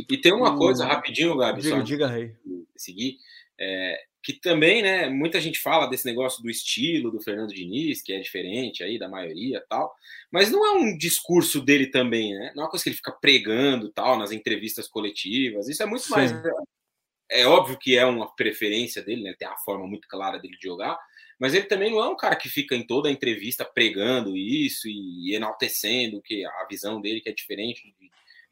[0.09, 2.35] E tem uma coisa, rapidinho, Gabi, diga, só diga, Rei.
[2.75, 3.17] seguir.
[3.59, 8.13] É, que também, né, muita gente fala desse negócio do estilo do Fernando Diniz, que
[8.13, 9.93] é diferente aí da maioria tal,
[10.31, 12.51] mas não é um discurso dele também, né?
[12.55, 15.67] Não é uma coisa que ele fica pregando tal nas entrevistas coletivas.
[15.67, 16.11] Isso é muito Sim.
[16.11, 16.31] mais
[17.31, 19.35] é óbvio que é uma preferência dele, né?
[19.37, 20.97] Tem a forma muito clara dele de jogar,
[21.39, 24.87] mas ele também não é um cara que fica em toda a entrevista pregando isso
[24.87, 27.95] e enaltecendo que a visão dele que é diferente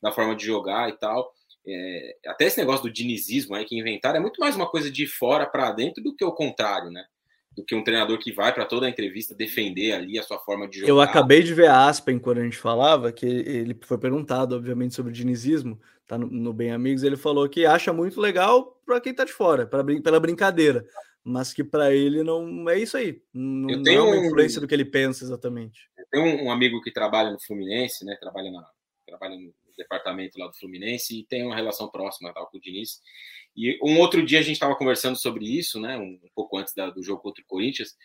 [0.02, 1.34] da forma de jogar e tal.
[1.70, 5.06] É, até esse negócio do dinizismo aí que inventaram é muito mais uma coisa de
[5.06, 7.04] fora para dentro do que o contrário, né?
[7.52, 10.68] Do que um treinador que vai para toda a entrevista defender ali a sua forma
[10.68, 10.90] de jogar.
[10.90, 14.96] Eu acabei de ver a Aspen quando a gente falava, que ele foi perguntado, obviamente,
[14.96, 19.02] sobre o dinizismo, tá no, no Bem Amigos, ele falou que acha muito legal para
[19.02, 20.88] quem tá de fora, pra, pela brincadeira,
[21.22, 23.22] mas que para ele não é isso aí.
[23.34, 25.90] Não, eu tenho não é uma influência um, do que ele pensa exatamente.
[26.10, 28.16] Tem um, um, amigo que trabalha no Fluminense, né?
[28.22, 28.66] Trabalha, na,
[29.06, 33.02] trabalha no departamento lá do Fluminense e tem uma relação próxima tal, com o Diniz.
[33.56, 36.74] E um outro dia a gente estava conversando sobre isso, né, um, um pouco antes
[36.74, 37.96] da, do jogo contra o Corinthians,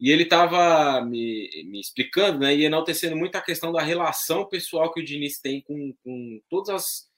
[0.00, 4.92] e ele estava me, me, explicando né, e enaltecendo muito a questão da relação pessoal
[4.92, 7.08] que o Diniz tem com, com todas as.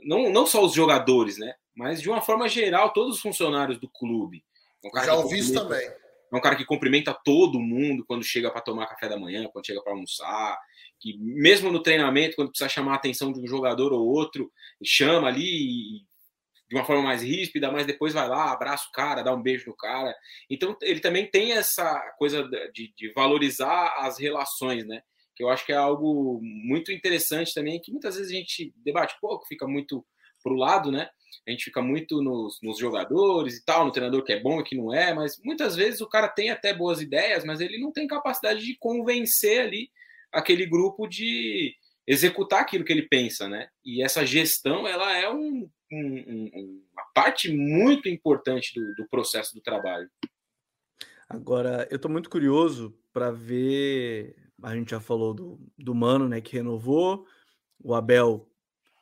[0.00, 1.54] Não, não só os jogadores, né?
[1.74, 4.44] Mas de uma forma geral, todos os funcionários do clube.
[4.84, 5.86] É um Já ouvi isso também.
[6.32, 9.66] É um cara que cumprimenta todo mundo quando chega para tomar café da manhã, quando
[9.66, 10.58] chega para almoçar,
[11.00, 14.50] que mesmo no treinamento, quando precisa chamar a atenção de um jogador ou outro,
[14.82, 16.04] chama ali
[16.68, 19.68] de uma forma mais ríspida, mas depois vai lá, abraça o cara, dá um beijo
[19.68, 20.14] no cara.
[20.50, 22.42] Então ele também tem essa coisa
[22.72, 25.00] de, de valorizar as relações, né?
[25.36, 29.16] Que eu acho que é algo muito interessante também, que muitas vezes a gente debate
[29.20, 30.04] pouco, fica muito
[30.42, 31.08] pro lado, né?
[31.46, 34.64] A gente fica muito nos, nos, jogadores e tal, no treinador que é bom e
[34.64, 37.92] que não é, mas muitas vezes o cara tem até boas ideias, mas ele não
[37.92, 39.90] tem capacidade de convencer ali
[40.32, 41.74] aquele grupo de
[42.06, 43.68] executar aquilo que ele pensa, né?
[43.84, 49.54] E essa gestão, ela é um, um, um, uma parte muito importante do, do processo
[49.54, 50.08] do trabalho.
[51.28, 54.36] Agora, eu estou muito curioso para ver.
[54.62, 57.26] A gente já falou do, do Mano, né, que renovou.
[57.82, 58.48] O Abel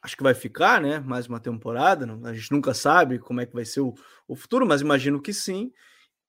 [0.03, 0.99] acho que vai ficar, né?
[1.01, 2.07] Mais uma temporada.
[2.07, 3.95] Não, a gente nunca sabe como é que vai ser o,
[4.27, 5.73] o futuro, mas imagino que sim.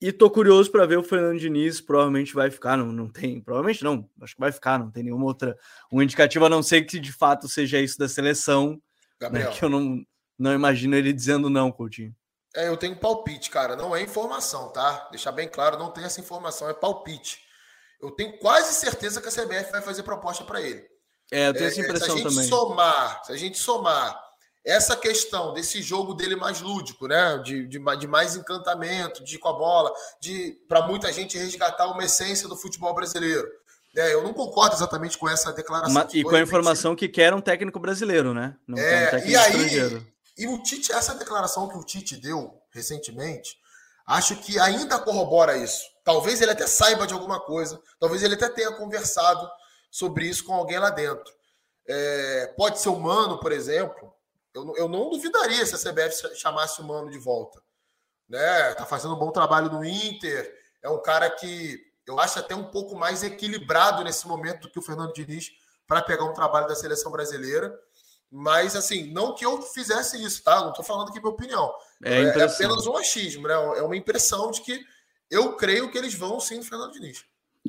[0.02, 3.84] E tô curioso para ver o Fernando Diniz, provavelmente vai ficar, não, não tem, provavelmente
[3.84, 5.58] não, acho que vai ficar, não tem nenhuma outra
[5.92, 8.82] um indicativo, a não ser que de fato seja isso da seleção,
[9.32, 10.06] né, que eu não,
[10.38, 12.14] não imagino ele dizendo não, Coutinho.
[12.56, 15.08] É, eu tenho palpite, cara, não é informação, tá?
[15.12, 17.40] Deixar bem claro, não tem essa informação, é palpite.
[18.02, 20.86] Eu tenho quase certeza que a CBF vai fazer proposta para ele.
[21.32, 22.50] É, eu tenho essa impressão é, se a gente também.
[22.50, 24.25] Somar, se a gente somar
[24.66, 27.38] essa questão desse jogo dele mais lúdico, né?
[27.38, 31.88] De, de, de mais encantamento, de ir com a bola, de para muita gente resgatar
[31.88, 33.48] uma essência do futebol brasileiro.
[33.96, 35.94] É, eu não concordo exatamente com essa declaração.
[35.94, 38.58] Mas, e com a informação que quer um técnico brasileiro, né?
[38.68, 40.08] Não é, um técnico e aí, estrangeiro.
[40.38, 43.58] E o Tite, essa declaração que o Tite deu recentemente,
[44.06, 45.84] acho que ainda corrobora isso.
[46.04, 49.48] Talvez ele até saiba de alguma coisa, talvez ele até tenha conversado
[49.90, 51.34] sobre isso com alguém lá dentro.
[51.88, 54.15] É, pode ser humano, por exemplo.
[54.56, 57.62] Eu, eu não duvidaria se a CBF chamasse o Mano de volta.
[58.28, 58.74] Né?
[58.74, 60.50] Tá fazendo um bom trabalho no Inter.
[60.82, 61.78] É um cara que
[62.08, 65.52] eu acho até um pouco mais equilibrado nesse momento do que o Fernando Diniz
[65.86, 67.78] para pegar um trabalho da seleção brasileira.
[68.32, 70.62] Mas, assim, não que eu fizesse isso, tá?
[70.62, 71.74] Não estou falando aqui minha opinião.
[72.04, 73.54] É, é, apenas um achismo, né?
[73.54, 74.84] É uma impressão de que
[75.30, 77.26] eu creio que eles vão sim no Fernando Diniz.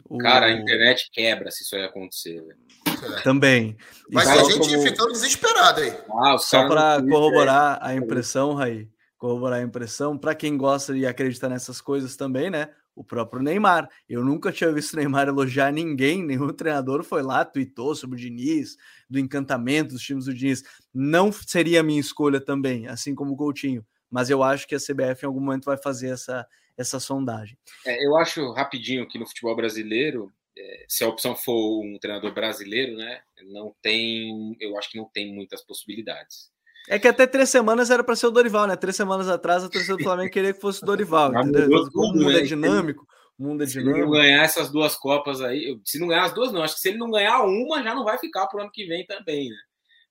[0.08, 0.18] O...
[0.18, 2.44] Cara, a internet quebra se isso aí acontecer.
[2.86, 3.22] É.
[3.22, 3.76] Também.
[4.10, 4.82] Mas a gente como...
[4.82, 5.92] ficando desesperado aí.
[6.22, 8.88] Ah, Só para corroborar a impressão, Raí,
[9.18, 12.68] corroborar a impressão, para quem gosta de acreditar nessas coisas também, né?
[12.94, 13.88] O próprio Neymar.
[14.08, 18.18] Eu nunca tinha visto o Neymar elogiar ninguém, nenhum treinador foi lá, tweetou sobre o
[18.18, 18.76] Diniz,
[19.08, 20.62] do encantamento dos times do Diniz.
[20.94, 23.84] Não seria a minha escolha também, assim como o Coutinho.
[24.10, 27.58] Mas eu acho que a CBF em algum momento vai fazer essa, essa sondagem.
[27.84, 32.32] É, eu acho rapidinho que no futebol brasileiro, é, se a opção for um treinador
[32.32, 36.50] brasileiro, né, não tem, eu acho que não tem muitas possibilidades.
[36.88, 38.76] É que até três semanas era para ser o Dorival, né?
[38.76, 41.32] Três semanas atrás a torcida do Flamengo queria que fosse o Dorival?
[41.32, 42.42] Como o mundo é né?
[42.42, 43.04] dinâmico,
[43.36, 43.96] o mundo é dinâmico.
[43.98, 46.62] Se não ganhar essas duas copas aí, se não ganhar as duas, não.
[46.62, 49.04] Acho que se ele não ganhar uma, já não vai ficar pro ano que vem
[49.04, 49.56] também, né?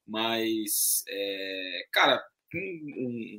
[0.05, 2.21] Mas, é, cara,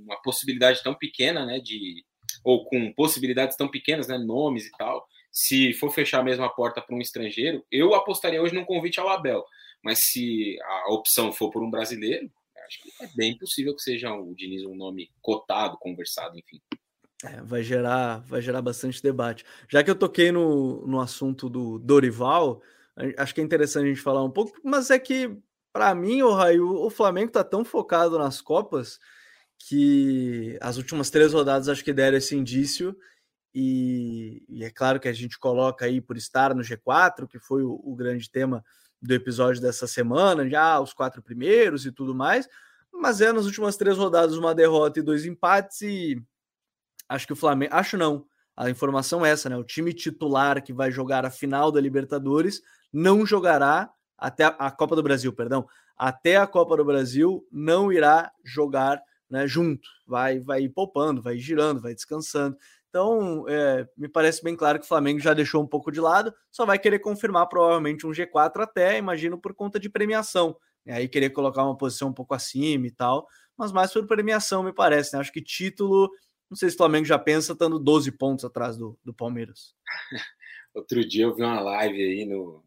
[0.03, 2.05] uma possibilidade tão pequena, né, de
[2.45, 6.81] ou com possibilidades tão pequenas, né, nomes e tal, se for fechar a mesma porta
[6.81, 9.45] para um estrangeiro, eu apostaria hoje num convite ao Abel.
[9.83, 12.31] Mas se a opção for por um brasileiro,
[12.66, 16.61] acho que é bem possível que seja o Diniz um nome cotado, conversado, enfim.
[17.24, 19.45] É, vai gerar, vai gerar bastante debate.
[19.68, 22.62] Já que eu toquei no, no assunto do Dorival,
[23.16, 25.37] acho que é interessante a gente falar um pouco, mas é que
[25.77, 28.99] para mim, o Raio, o Flamengo está tão focado nas Copas
[29.59, 32.97] que as últimas três rodadas acho que deram esse indício.
[33.55, 37.63] E, e, é claro que a gente coloca aí por estar no G4, que foi
[37.63, 38.63] o, o grande tema
[39.01, 42.49] do episódio dessa semana, já os quatro primeiros e tudo mais.
[42.93, 45.83] Mas é nas últimas três rodadas uma derrota e dois empates.
[45.83, 46.23] E
[47.09, 47.75] acho que o Flamengo.
[47.75, 48.27] Acho não.
[48.57, 49.57] A informação é essa, né?
[49.57, 54.71] O time titular que vai jogar a final da Libertadores não jogará até a, a
[54.71, 55.67] Copa do Brasil, perdão.
[55.97, 61.81] Até a Copa do Brasil não irá jogar né, junto, vai, vai poupando, vai girando,
[61.81, 62.57] vai descansando.
[62.89, 66.33] Então, é, me parece bem claro que o Flamengo já deixou um pouco de lado,
[66.51, 70.57] só vai querer confirmar provavelmente um G4 até, imagino, por conta de premiação.
[70.85, 70.95] Né?
[70.95, 74.72] Aí querer colocar uma posição um pouco acima e tal, mas mais por premiação, me
[74.72, 75.12] parece.
[75.12, 75.20] Né?
[75.20, 76.11] Acho que título,
[76.49, 79.74] não sei se o Flamengo já pensa estando 12 pontos atrás do, do Palmeiras.
[80.74, 82.64] Outro dia eu vi uma live aí no,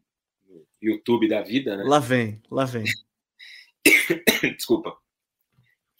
[0.48, 1.84] no YouTube da vida, né?
[1.84, 2.84] Lá vem, lá vem.
[4.56, 4.96] Desculpa.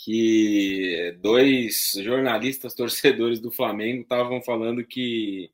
[0.05, 5.51] Que dois jornalistas torcedores do Flamengo estavam falando que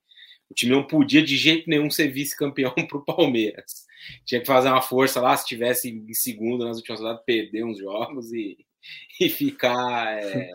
[0.49, 3.87] o time não podia de jeito nenhum ser vice-campeão para o Palmeiras.
[4.25, 7.79] Tinha que fazer uma força lá, se tivesse em segundo nas últimas rodadas, perder uns
[7.79, 8.57] jogos e,
[9.21, 10.51] e ficar é,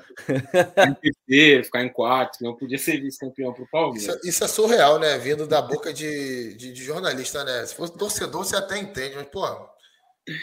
[0.87, 4.15] em terceiro, ficar em quarto, não podia ser vice-campeão para o Palmeiras.
[4.15, 5.17] Isso, isso, é surreal, né?
[5.17, 7.65] Vindo da boca de, de, de, jornalista, né?
[7.65, 9.45] Se fosse torcedor, você até entende, mas, pô.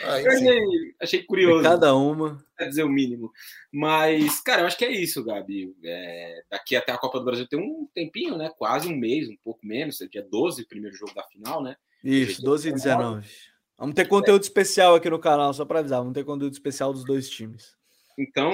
[0.03, 1.63] Ah, achei, achei, curioso.
[1.63, 2.45] Cada uma.
[2.57, 3.33] Pra dizer o mínimo.
[3.73, 5.75] Mas, cara, eu acho que é isso, Gabi.
[5.85, 8.51] É, daqui até a Copa do Brasil tem um tempinho, né?
[8.59, 10.01] Quase um mês, um pouco menos.
[10.01, 11.77] É dia 12, o primeiro jogo da final, né?
[12.03, 13.29] Isso, 12 e 19.
[13.79, 16.01] Vamos ter conteúdo especial aqui no canal, só para avisar.
[16.01, 17.77] Vamos ter conteúdo especial dos dois times.
[18.19, 18.53] Então,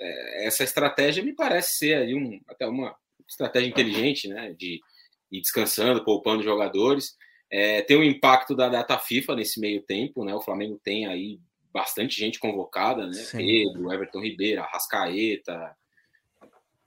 [0.00, 2.96] é, essa estratégia me parece ser aí um, até uma
[3.28, 4.52] estratégia inteligente, né?
[4.58, 4.80] De
[5.30, 7.16] ir descansando, poupando jogadores.
[7.50, 10.34] É, tem o impacto da data FIFA nesse meio tempo, né?
[10.34, 11.40] O Flamengo tem aí
[11.72, 13.12] bastante gente convocada, né?
[13.14, 13.38] Sim.
[13.38, 15.76] Pedro, Everton Ribeiro, Rascaeta,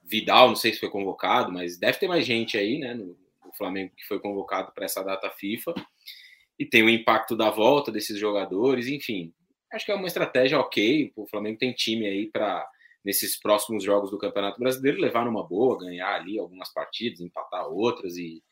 [0.03, 2.93] Vidal, não sei se foi convocado, mas deve ter mais gente aí, né?
[2.93, 5.73] No, no Flamengo que foi convocado para essa data FIFA.
[6.59, 9.33] E tem o impacto da volta desses jogadores, enfim.
[9.71, 11.11] Acho que é uma estratégia ok.
[11.15, 12.67] O Flamengo tem time aí para,
[13.03, 18.17] nesses próximos jogos do Campeonato Brasileiro, levar numa boa, ganhar ali algumas partidas, empatar outras
[18.17, 18.43] e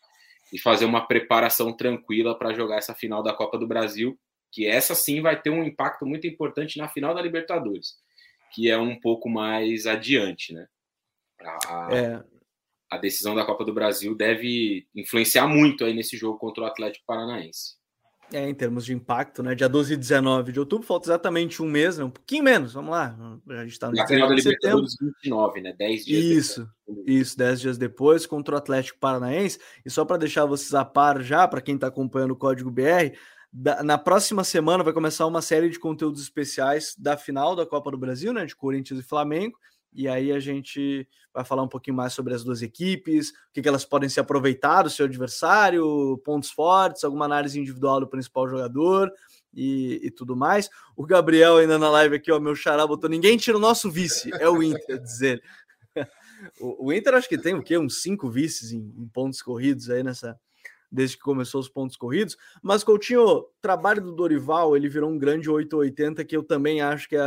[0.51, 4.19] e fazer uma preparação tranquila para jogar essa final da Copa do Brasil,
[4.51, 7.97] que essa sim vai ter um impacto muito importante na final da Libertadores,
[8.53, 10.67] que é um pouco mais adiante, né?
[11.41, 12.23] A, é.
[12.91, 17.05] a decisão da Copa do Brasil deve influenciar muito aí nesse jogo contra o Atlético
[17.05, 17.78] Paranaense.
[18.31, 19.55] É, em termos de impacto, né?
[19.55, 22.03] Dia 12 e 19 de outubro, falta exatamente um mês, né?
[22.03, 23.15] Um pouquinho menos, vamos lá.
[23.49, 25.73] A gente está no final da Libertadores 29, né?
[25.77, 27.07] 10 dias Isso, depois.
[27.07, 29.59] isso, 10 dias depois, contra o Atlético Paranaense.
[29.83, 33.15] E só para deixar vocês a par já, para quem está acompanhando o Código BR,
[33.51, 37.89] da, na próxima semana vai começar uma série de conteúdos especiais da final da Copa
[37.89, 38.45] do Brasil, né?
[38.45, 39.57] De Corinthians e Flamengo
[39.93, 43.67] e aí a gente vai falar um pouquinho mais sobre as duas equipes, o que,
[43.67, 49.11] elas podem se aproveitar do seu adversário, pontos fortes, alguma análise individual do principal jogador
[49.53, 50.69] e, e, tudo mais.
[50.95, 54.31] O Gabriel ainda na live aqui, ó, meu xará botou, ninguém tira o nosso vice,
[54.33, 55.43] é o Inter, dizer.
[56.57, 57.77] O, o, Inter acho que tem o quê?
[57.77, 60.39] Uns cinco vices em, em pontos corridos aí nessa,
[60.91, 62.37] desde que começou os pontos corridos.
[62.61, 67.15] Mas Coutinho, trabalho do Dorival, ele virou um grande 880 que eu também acho que
[67.15, 67.21] é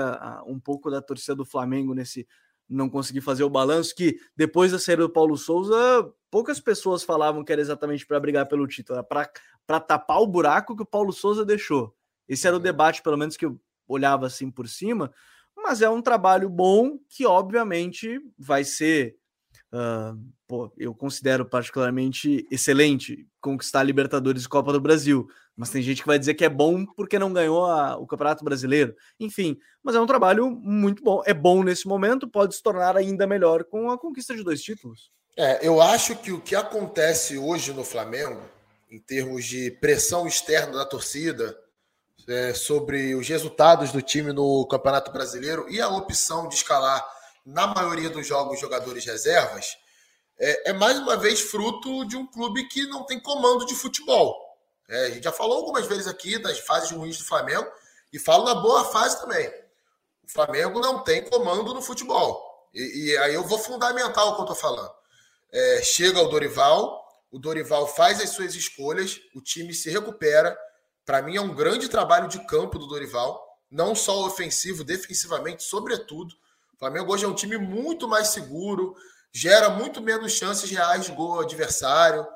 [0.46, 2.26] um pouco da torcida do Flamengo nesse
[2.72, 5.76] não consegui fazer o balanço, que depois da saída do Paulo Souza,
[6.30, 9.28] poucas pessoas falavam que era exatamente para brigar pelo título, era
[9.66, 11.94] para tapar o buraco que o Paulo Souza deixou.
[12.28, 12.62] Esse era o uhum.
[12.62, 15.12] debate, pelo menos que eu olhava assim por cima,
[15.56, 19.16] mas é um trabalho bom que, obviamente, vai ser.
[19.72, 20.18] Uh,
[20.52, 25.26] pô, eu considero particularmente excelente conquistar a Libertadores e Copa do Brasil.
[25.56, 28.44] Mas tem gente que vai dizer que é bom porque não ganhou a, o Campeonato
[28.44, 28.94] Brasileiro.
[29.18, 31.22] Enfim, mas é um trabalho muito bom.
[31.24, 35.10] É bom nesse momento, pode se tornar ainda melhor com a conquista de dois títulos.
[35.38, 38.42] É, eu acho que o que acontece hoje no Flamengo,
[38.90, 41.56] em termos de pressão externa da torcida,
[42.28, 47.02] é, sobre os resultados do time no Campeonato Brasileiro e a opção de escalar,
[47.42, 49.80] na maioria dos jogos, jogadores reservas,
[50.42, 54.36] é, é mais uma vez fruto de um clube que não tem comando de futebol.
[54.88, 57.70] É, a gente já falou algumas vezes aqui das fases ruins do Flamengo
[58.12, 59.48] e falo na boa fase também.
[60.24, 62.68] O Flamengo não tem comando no futebol.
[62.74, 64.92] E, e aí eu vou fundamentar o que eu estou falando.
[65.52, 70.58] É, chega o Dorival, o Dorival faz as suas escolhas, o time se recupera.
[71.06, 73.40] Para mim é um grande trabalho de campo do Dorival,
[73.70, 76.34] não só ofensivo, defensivamente, sobretudo.
[76.74, 78.96] O Flamengo hoje é um time muito mais seguro,
[79.32, 82.26] gera muito menos chances reais de gol adversário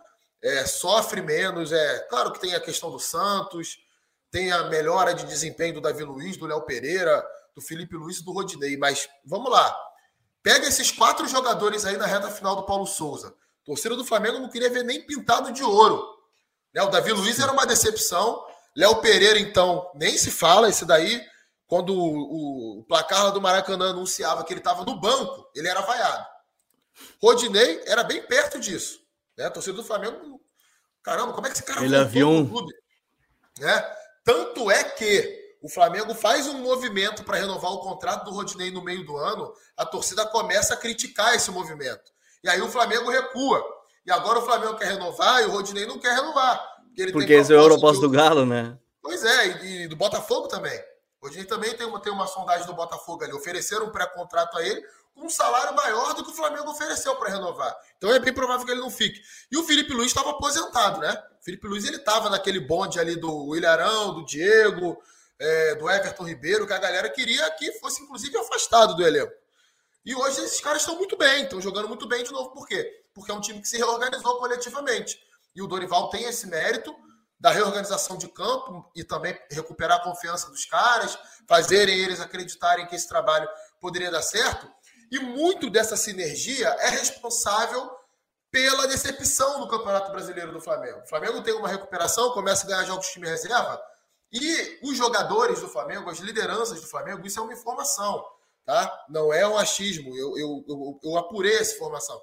[0.42, 1.72] é, sofre menos.
[1.72, 3.78] É claro que tem a questão do Santos,
[4.30, 7.24] tem a melhora de desempenho do Davi Luiz, do Léo Pereira,
[7.54, 8.76] do Felipe Luiz e do Rodinei.
[8.76, 9.74] Mas vamos lá.
[10.42, 13.34] Pega esses quatro jogadores aí na reta final do Paulo Souza.
[13.64, 16.06] torcida do Flamengo não queria ver nem pintado de ouro.
[16.72, 16.82] Né?
[16.82, 18.44] O Davi Luiz era uma decepção.
[18.76, 20.68] Léo Pereira, então, nem se fala.
[20.68, 21.20] Esse daí,
[21.66, 26.24] quando o, o, placar do Maracanã anunciava que ele estava no banco, ele era vaiado.
[27.22, 29.00] Rodinei era bem perto disso.
[29.36, 29.46] Né?
[29.46, 30.40] A torcida do Flamengo,
[31.02, 32.48] caramba, como é que esse cara Ele havia um...
[32.48, 32.72] clube?
[33.58, 33.96] Né?
[34.24, 38.82] Tanto é que o Flamengo faz um movimento para renovar o contrato do Rodinei no
[38.84, 42.12] meio do ano, a torcida começa a criticar esse movimento.
[42.42, 43.64] E aí o Flamengo recua.
[44.04, 46.58] E agora o Flamengo quer renovar e o Rodinei não quer renovar.
[46.86, 48.78] Porque, ele porque esse é o Europosto do Galo, né?
[49.02, 50.78] Pois é, e, e do Botafogo também.
[51.20, 53.32] O Rodinei também tem uma, tem uma sondagem do Botafogo ali.
[53.32, 54.84] Ofereceram um pré-contrato a ele
[55.16, 57.74] um salário maior do que o Flamengo ofereceu para renovar.
[57.96, 59.20] Então é bem provável que ele não fique.
[59.50, 61.12] E o Felipe Luiz estava aposentado, né?
[61.40, 65.00] O Felipe Luiz ele estava naquele bonde ali do Ilharão, do Diego,
[65.38, 69.32] é, do Everton Ribeiro, que a galera queria que fosse, inclusive, afastado do elenco.
[70.04, 72.50] E hoje esses caras estão muito bem, estão jogando muito bem de novo.
[72.50, 73.04] Por quê?
[73.12, 75.20] Porque é um time que se reorganizou coletivamente.
[75.54, 76.94] E o Dorival tem esse mérito
[77.38, 82.94] da reorganização de campo e também recuperar a confiança dos caras, fazerem eles acreditarem que
[82.94, 83.48] esse trabalho
[83.80, 84.70] poderia dar certo.
[85.10, 87.90] E muito dessa sinergia é responsável
[88.50, 91.00] pela decepção no Campeonato Brasileiro do Flamengo.
[91.00, 93.80] O Flamengo tem uma recuperação, começa a ganhar jogos de time reserva,
[94.32, 98.24] e os jogadores do Flamengo, as lideranças do Flamengo, isso é uma informação,
[98.64, 99.06] tá?
[99.08, 100.16] Não é um achismo.
[100.16, 102.20] Eu, eu, eu, eu apurei essa informação.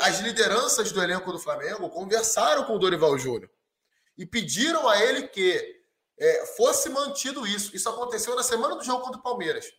[0.00, 3.48] As lideranças do elenco do Flamengo conversaram com o Dorival Júnior
[4.16, 5.82] e pediram a ele que
[6.18, 7.74] é, fosse mantido isso.
[7.76, 9.72] Isso aconteceu na semana do jogo contra o Palmeiras.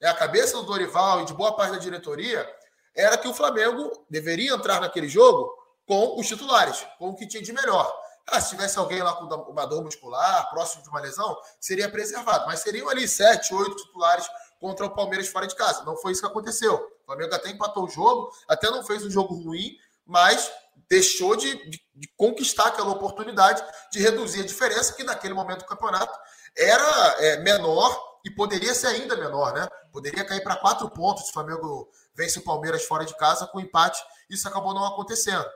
[0.00, 2.46] É, a cabeça do Dorival e de boa parte da diretoria
[2.94, 5.52] era que o Flamengo deveria entrar naquele jogo
[5.86, 7.92] com os titulares, com o que tinha de melhor.
[8.26, 12.46] Ah, se tivesse alguém lá com uma dor muscular, próximo de uma lesão, seria preservado.
[12.46, 14.26] Mas seriam ali sete, oito titulares
[14.58, 15.84] contra o Palmeiras fora de casa.
[15.84, 16.74] Não foi isso que aconteceu.
[16.74, 20.50] O Flamengo até empatou o jogo, até não fez um jogo ruim, mas
[20.88, 25.66] deixou de, de, de conquistar aquela oportunidade de reduzir a diferença, que naquele momento do
[25.66, 26.18] campeonato
[26.56, 29.66] era é, menor e poderia ser ainda menor, né?
[29.90, 33.60] Poderia cair para quatro pontos se o Flamengo vence o Palmeiras fora de casa com
[33.60, 34.02] empate.
[34.28, 35.46] Isso acabou não acontecendo.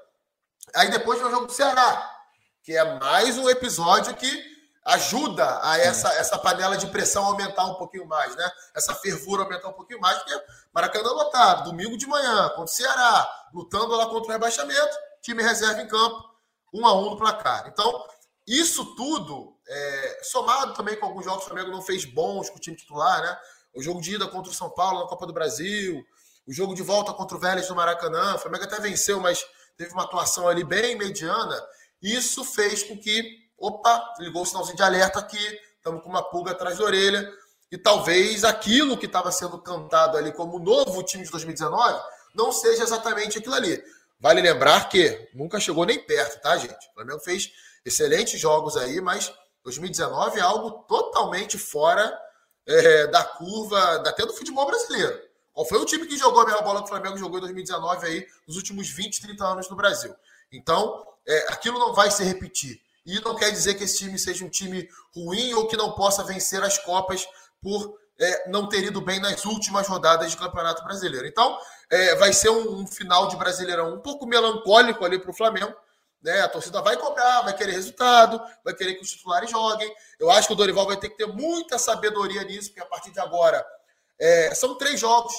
[0.75, 2.17] Aí depois vem o jogo do Ceará
[2.63, 4.51] que é mais um episódio que
[4.85, 8.51] ajuda a essa, essa panela de pressão aumentar um pouquinho mais, né?
[8.75, 10.43] Essa fervura aumentar um pouquinho mais, porque
[10.73, 15.83] Maracanã lotado, domingo de manhã, contra o Ceará, lutando lá contra o rebaixamento, time reserva
[15.83, 16.23] em campo,
[16.73, 17.67] um a um no placar.
[17.67, 18.07] Então,
[18.59, 22.57] isso tudo, é, somado também com alguns jogos que o Flamengo não fez bons com
[22.57, 23.39] o time titular, né?
[23.73, 26.05] O jogo de ida contra o São Paulo na Copa do Brasil,
[26.47, 29.45] o jogo de volta contra o Vélez no Maracanã, o Flamengo até venceu, mas
[29.77, 31.57] teve uma atuação ali bem mediana.
[32.03, 33.23] Isso fez com que,
[33.57, 37.33] opa, ligou o sinalzinho de alerta aqui, estamos com uma pulga atrás da orelha,
[37.71, 42.03] e talvez aquilo que estava sendo cantado ali como novo time de 2019
[42.35, 43.81] não seja exatamente aquilo ali.
[44.19, 46.89] Vale lembrar que nunca chegou nem perto, tá, gente?
[46.91, 47.51] O Flamengo fez
[47.85, 49.33] excelentes jogos aí, mas
[49.65, 52.17] 2019 é algo totalmente fora
[52.67, 55.19] é, da curva, até do futebol brasileiro.
[55.53, 58.07] Qual foi o time que jogou a mesma bola que o Flamengo jogou em 2019
[58.07, 60.15] aí, nos últimos 20, 30 anos no Brasil?
[60.53, 62.81] Então, é, aquilo não vai se repetir.
[63.05, 66.23] E não quer dizer que esse time seja um time ruim ou que não possa
[66.23, 67.27] vencer as Copas
[67.61, 71.27] por é, não ter ido bem nas últimas rodadas de Campeonato Brasileiro.
[71.27, 71.59] Então,
[71.91, 75.75] é, vai ser um, um, final de Brasileirão um pouco melancólico ali para o Flamengo.
[76.23, 76.41] Né?
[76.41, 79.95] A torcida vai cobrar, vai querer resultado, vai querer que os titulares joguem.
[80.19, 83.11] Eu acho que o Dorival vai ter que ter muita sabedoria nisso, porque a partir
[83.11, 83.65] de agora
[84.19, 85.33] é, são três jogos.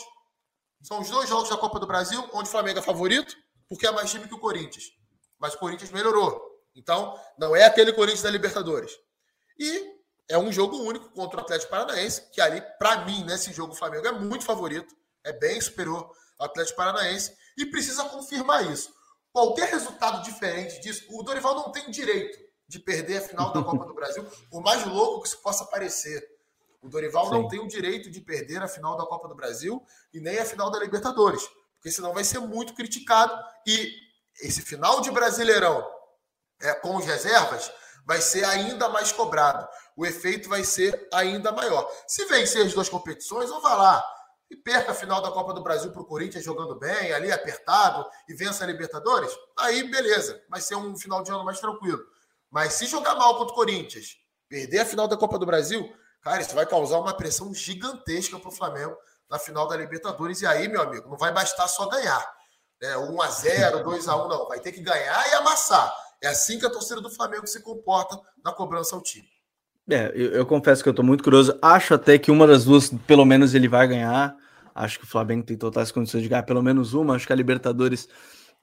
[0.82, 3.36] São os dois jogos da Copa do Brasil, onde o Flamengo é favorito,
[3.70, 4.86] porque é mais time que o Corinthians
[5.42, 6.40] mas o Corinthians melhorou.
[6.76, 8.92] Então, não é aquele Corinthians da Libertadores.
[9.58, 9.96] E
[10.30, 13.76] é um jogo único contra o Atlético Paranaense, que ali, para mim, nesse jogo, o
[13.76, 18.94] Flamengo é muito favorito, é bem superior ao Atlético Paranaense, e precisa confirmar isso.
[19.32, 23.86] Qualquer resultado diferente disso, o Dorival não tem direito de perder a final da Copa
[23.86, 26.26] do Brasil, por mais louco que isso possa parecer.
[26.82, 27.32] O Dorival Sim.
[27.32, 30.46] não tem o direito de perder a final da Copa do Brasil e nem a
[30.46, 31.42] final da Libertadores,
[31.76, 33.34] porque senão vai ser muito criticado
[33.68, 33.94] e
[34.42, 35.88] esse final de Brasileirão
[36.62, 37.72] é, com as reservas
[38.06, 39.68] vai ser ainda mais cobrado.
[39.96, 41.90] O efeito vai ser ainda maior.
[42.08, 44.21] Se vencer as duas competições, ou vá lá
[44.52, 48.06] e perca a final da Copa do Brasil para o Corinthians jogando bem, ali apertado,
[48.28, 52.04] e vença a Libertadores, aí beleza, vai ser um final de ano mais tranquilo.
[52.52, 54.18] Mas se jogar mal contra o Corinthians,
[54.50, 55.90] perder a final da Copa do Brasil,
[56.22, 58.98] cara, isso vai causar uma pressão gigantesca para o Flamengo
[59.30, 60.42] na final da Libertadores.
[60.42, 62.22] E aí, meu amigo, não vai bastar só ganhar
[62.82, 64.48] né, 1 a 0 2 a 1 não.
[64.50, 65.94] Vai ter que ganhar e amassar.
[66.22, 69.28] É assim que a torcida do Flamengo se comporta na cobrança ao time.
[69.90, 71.58] É, eu, eu confesso que eu estou muito curioso.
[71.62, 74.36] Acho até que uma das duas, pelo menos, ele vai ganhar.
[74.74, 77.16] Acho que o Flamengo tem totais condições de ganhar pelo menos uma.
[77.16, 78.08] Acho que a Libertadores.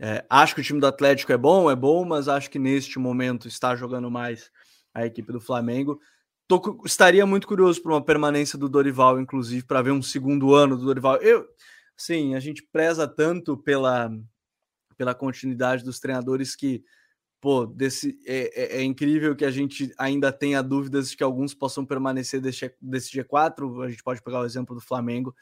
[0.01, 2.99] É, acho que o time do Atlético é bom, é bom, mas acho que neste
[3.01, 4.51] momento está jogando mais
[4.95, 6.01] a equipe do Flamengo.
[6.47, 10.77] Tô, estaria muito curioso por uma permanência do Dorival, inclusive, para ver um segundo ano
[10.77, 11.17] do Dorival.
[11.17, 11.47] Eu,
[11.97, 14.11] sim, a gente preza tanto pela,
[14.97, 16.83] pela continuidade dos treinadores que,
[17.39, 21.53] pô, desse, é, é, é, incrível que a gente ainda tenha dúvidas de que alguns
[21.53, 23.85] possam permanecer desse, desse G4.
[23.85, 25.35] A gente pode pegar o exemplo do Flamengo.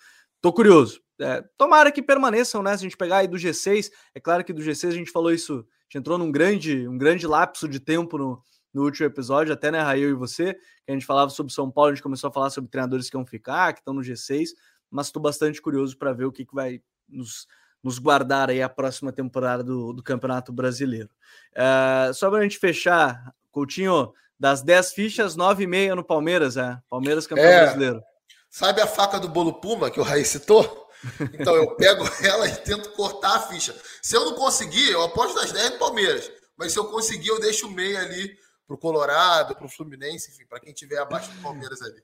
[0.47, 1.01] Tô curioso.
[1.21, 2.71] É, tomara que permaneçam, né?
[2.77, 5.33] Se a gente pegar aí do G6, é claro que do G6 a gente falou
[5.33, 8.41] isso, a gente entrou num grande, um grande lapso de tempo no,
[8.73, 11.91] no último episódio, até né, Raio e você, que a gente falava sobre São Paulo,
[11.91, 14.51] a gente começou a falar sobre treinadores que vão ficar, que estão no G6
[14.89, 17.49] mas estou bastante curioso para ver o que, que vai nos,
[17.83, 21.11] nos guardar aí a próxima temporada do, do Campeonato Brasileiro.
[21.57, 26.79] Uh, só para a gente fechar, Coutinho, Das 10 fichas, 9,5 no Palmeiras, é.
[26.89, 27.63] Palmeiras campeão é.
[27.65, 28.03] brasileiro.
[28.51, 30.87] Sabe a faca do bolo Puma que o Raí citou?
[31.35, 33.75] Então eu pego ela e tento cortar a ficha.
[34.03, 36.31] Se eu não conseguir, eu aposto das 10 no Palmeiras.
[36.57, 38.37] Mas se eu conseguir, eu deixo o meio ali
[38.67, 42.03] pro Colorado, pro Fluminense, enfim, para quem tiver abaixo do Palmeiras ali.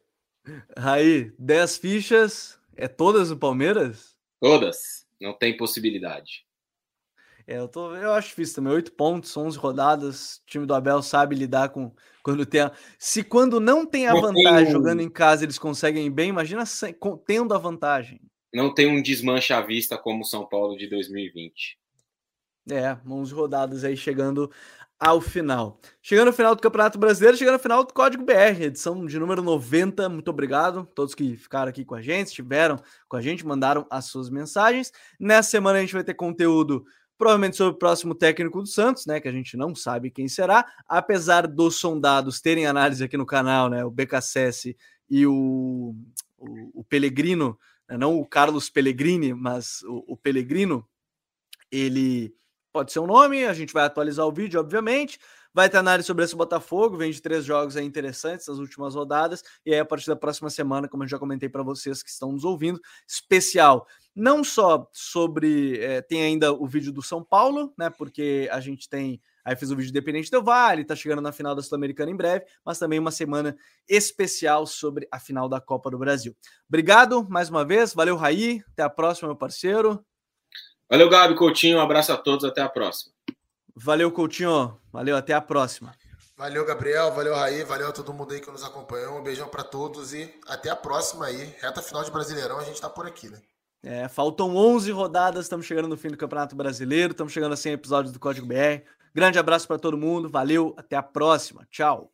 [0.77, 4.17] Raí, 10 fichas, é todas no Palmeiras?
[4.41, 5.07] Todas.
[5.21, 6.45] Não tem possibilidade.
[7.47, 8.73] É, eu, tô, eu acho difícil também.
[8.73, 10.37] Oito pontos, 11 rodadas.
[10.37, 12.63] O time do Abel sabe lidar com quando tem.
[12.63, 12.73] A...
[12.99, 14.73] Se quando não tem a não vantagem tem...
[14.73, 16.65] jogando em casa eles conseguem ir bem, imagina
[17.27, 18.21] tendo a vantagem.
[18.55, 21.79] Não tem um desmanche à vista como o São Paulo de 2020.
[22.71, 24.51] É, 11 rodadas aí chegando
[25.03, 25.81] ao final.
[26.01, 29.43] Chegando ao final do Campeonato Brasileiro, chegando ao final do Código BR, edição de número
[29.43, 30.09] 90.
[30.09, 32.79] Muito obrigado a todos que ficaram aqui com a gente, estiveram
[33.09, 34.93] com a gente, mandaram as suas mensagens.
[35.19, 36.85] Nessa semana a gente vai ter conteúdo
[37.23, 40.67] provavelmente sobre o próximo técnico do Santos, né, que a gente não sabe quem será,
[40.89, 44.77] apesar dos sondados terem análise aqui no canal, né, o BKSS
[45.09, 45.95] e o,
[46.37, 47.57] o, o Pellegrino,
[47.89, 50.85] né, não o Carlos Pellegrini, mas o, o Pellegrino,
[51.71, 52.35] ele
[52.73, 55.21] pode ser um nome, a gente vai atualizar o vídeo, obviamente.
[55.55, 59.43] Vai ter análise sobre esse Botafogo, vem de três jogos aí interessantes nas últimas rodadas.
[59.67, 62.33] E aí, a partir da próxima semana, como eu já comentei para vocês que estão
[62.33, 63.87] nos ouvindo, especial.
[64.15, 65.79] Não só sobre.
[65.81, 67.91] É, tem ainda o vídeo do São Paulo, né?
[67.91, 69.21] Porque a gente tem.
[69.45, 72.45] Aí fiz o vídeo Independente do Vale, tá chegando na final da Sul-Americana em breve,
[72.65, 73.57] mas também uma semana
[73.89, 76.37] especial sobre a final da Copa do Brasil.
[76.69, 78.63] Obrigado mais uma vez, valeu, Raí.
[78.73, 80.05] Até a próxima, meu parceiro.
[80.89, 81.79] Valeu, Gabi Coutinho.
[81.79, 82.45] Um abraço a todos.
[82.45, 83.13] Até a próxima.
[83.75, 84.79] Valeu, Coutinho.
[84.93, 85.95] Valeu, até a próxima.
[86.37, 87.13] Valeu, Gabriel.
[87.13, 87.65] Valeu, Raí.
[87.65, 89.19] Valeu a todo mundo aí que nos acompanhou.
[89.19, 91.55] Um beijão para todos e até a próxima aí.
[91.61, 93.39] Reta final de Brasileirão, a gente tá por aqui, né?
[93.85, 97.73] É, faltam 11 rodadas, estamos chegando no fim do Campeonato Brasileiro, estamos chegando a 100
[97.73, 98.85] episódios do Código BR.
[99.13, 102.13] Grande abraço para todo mundo, valeu, até a próxima, tchau.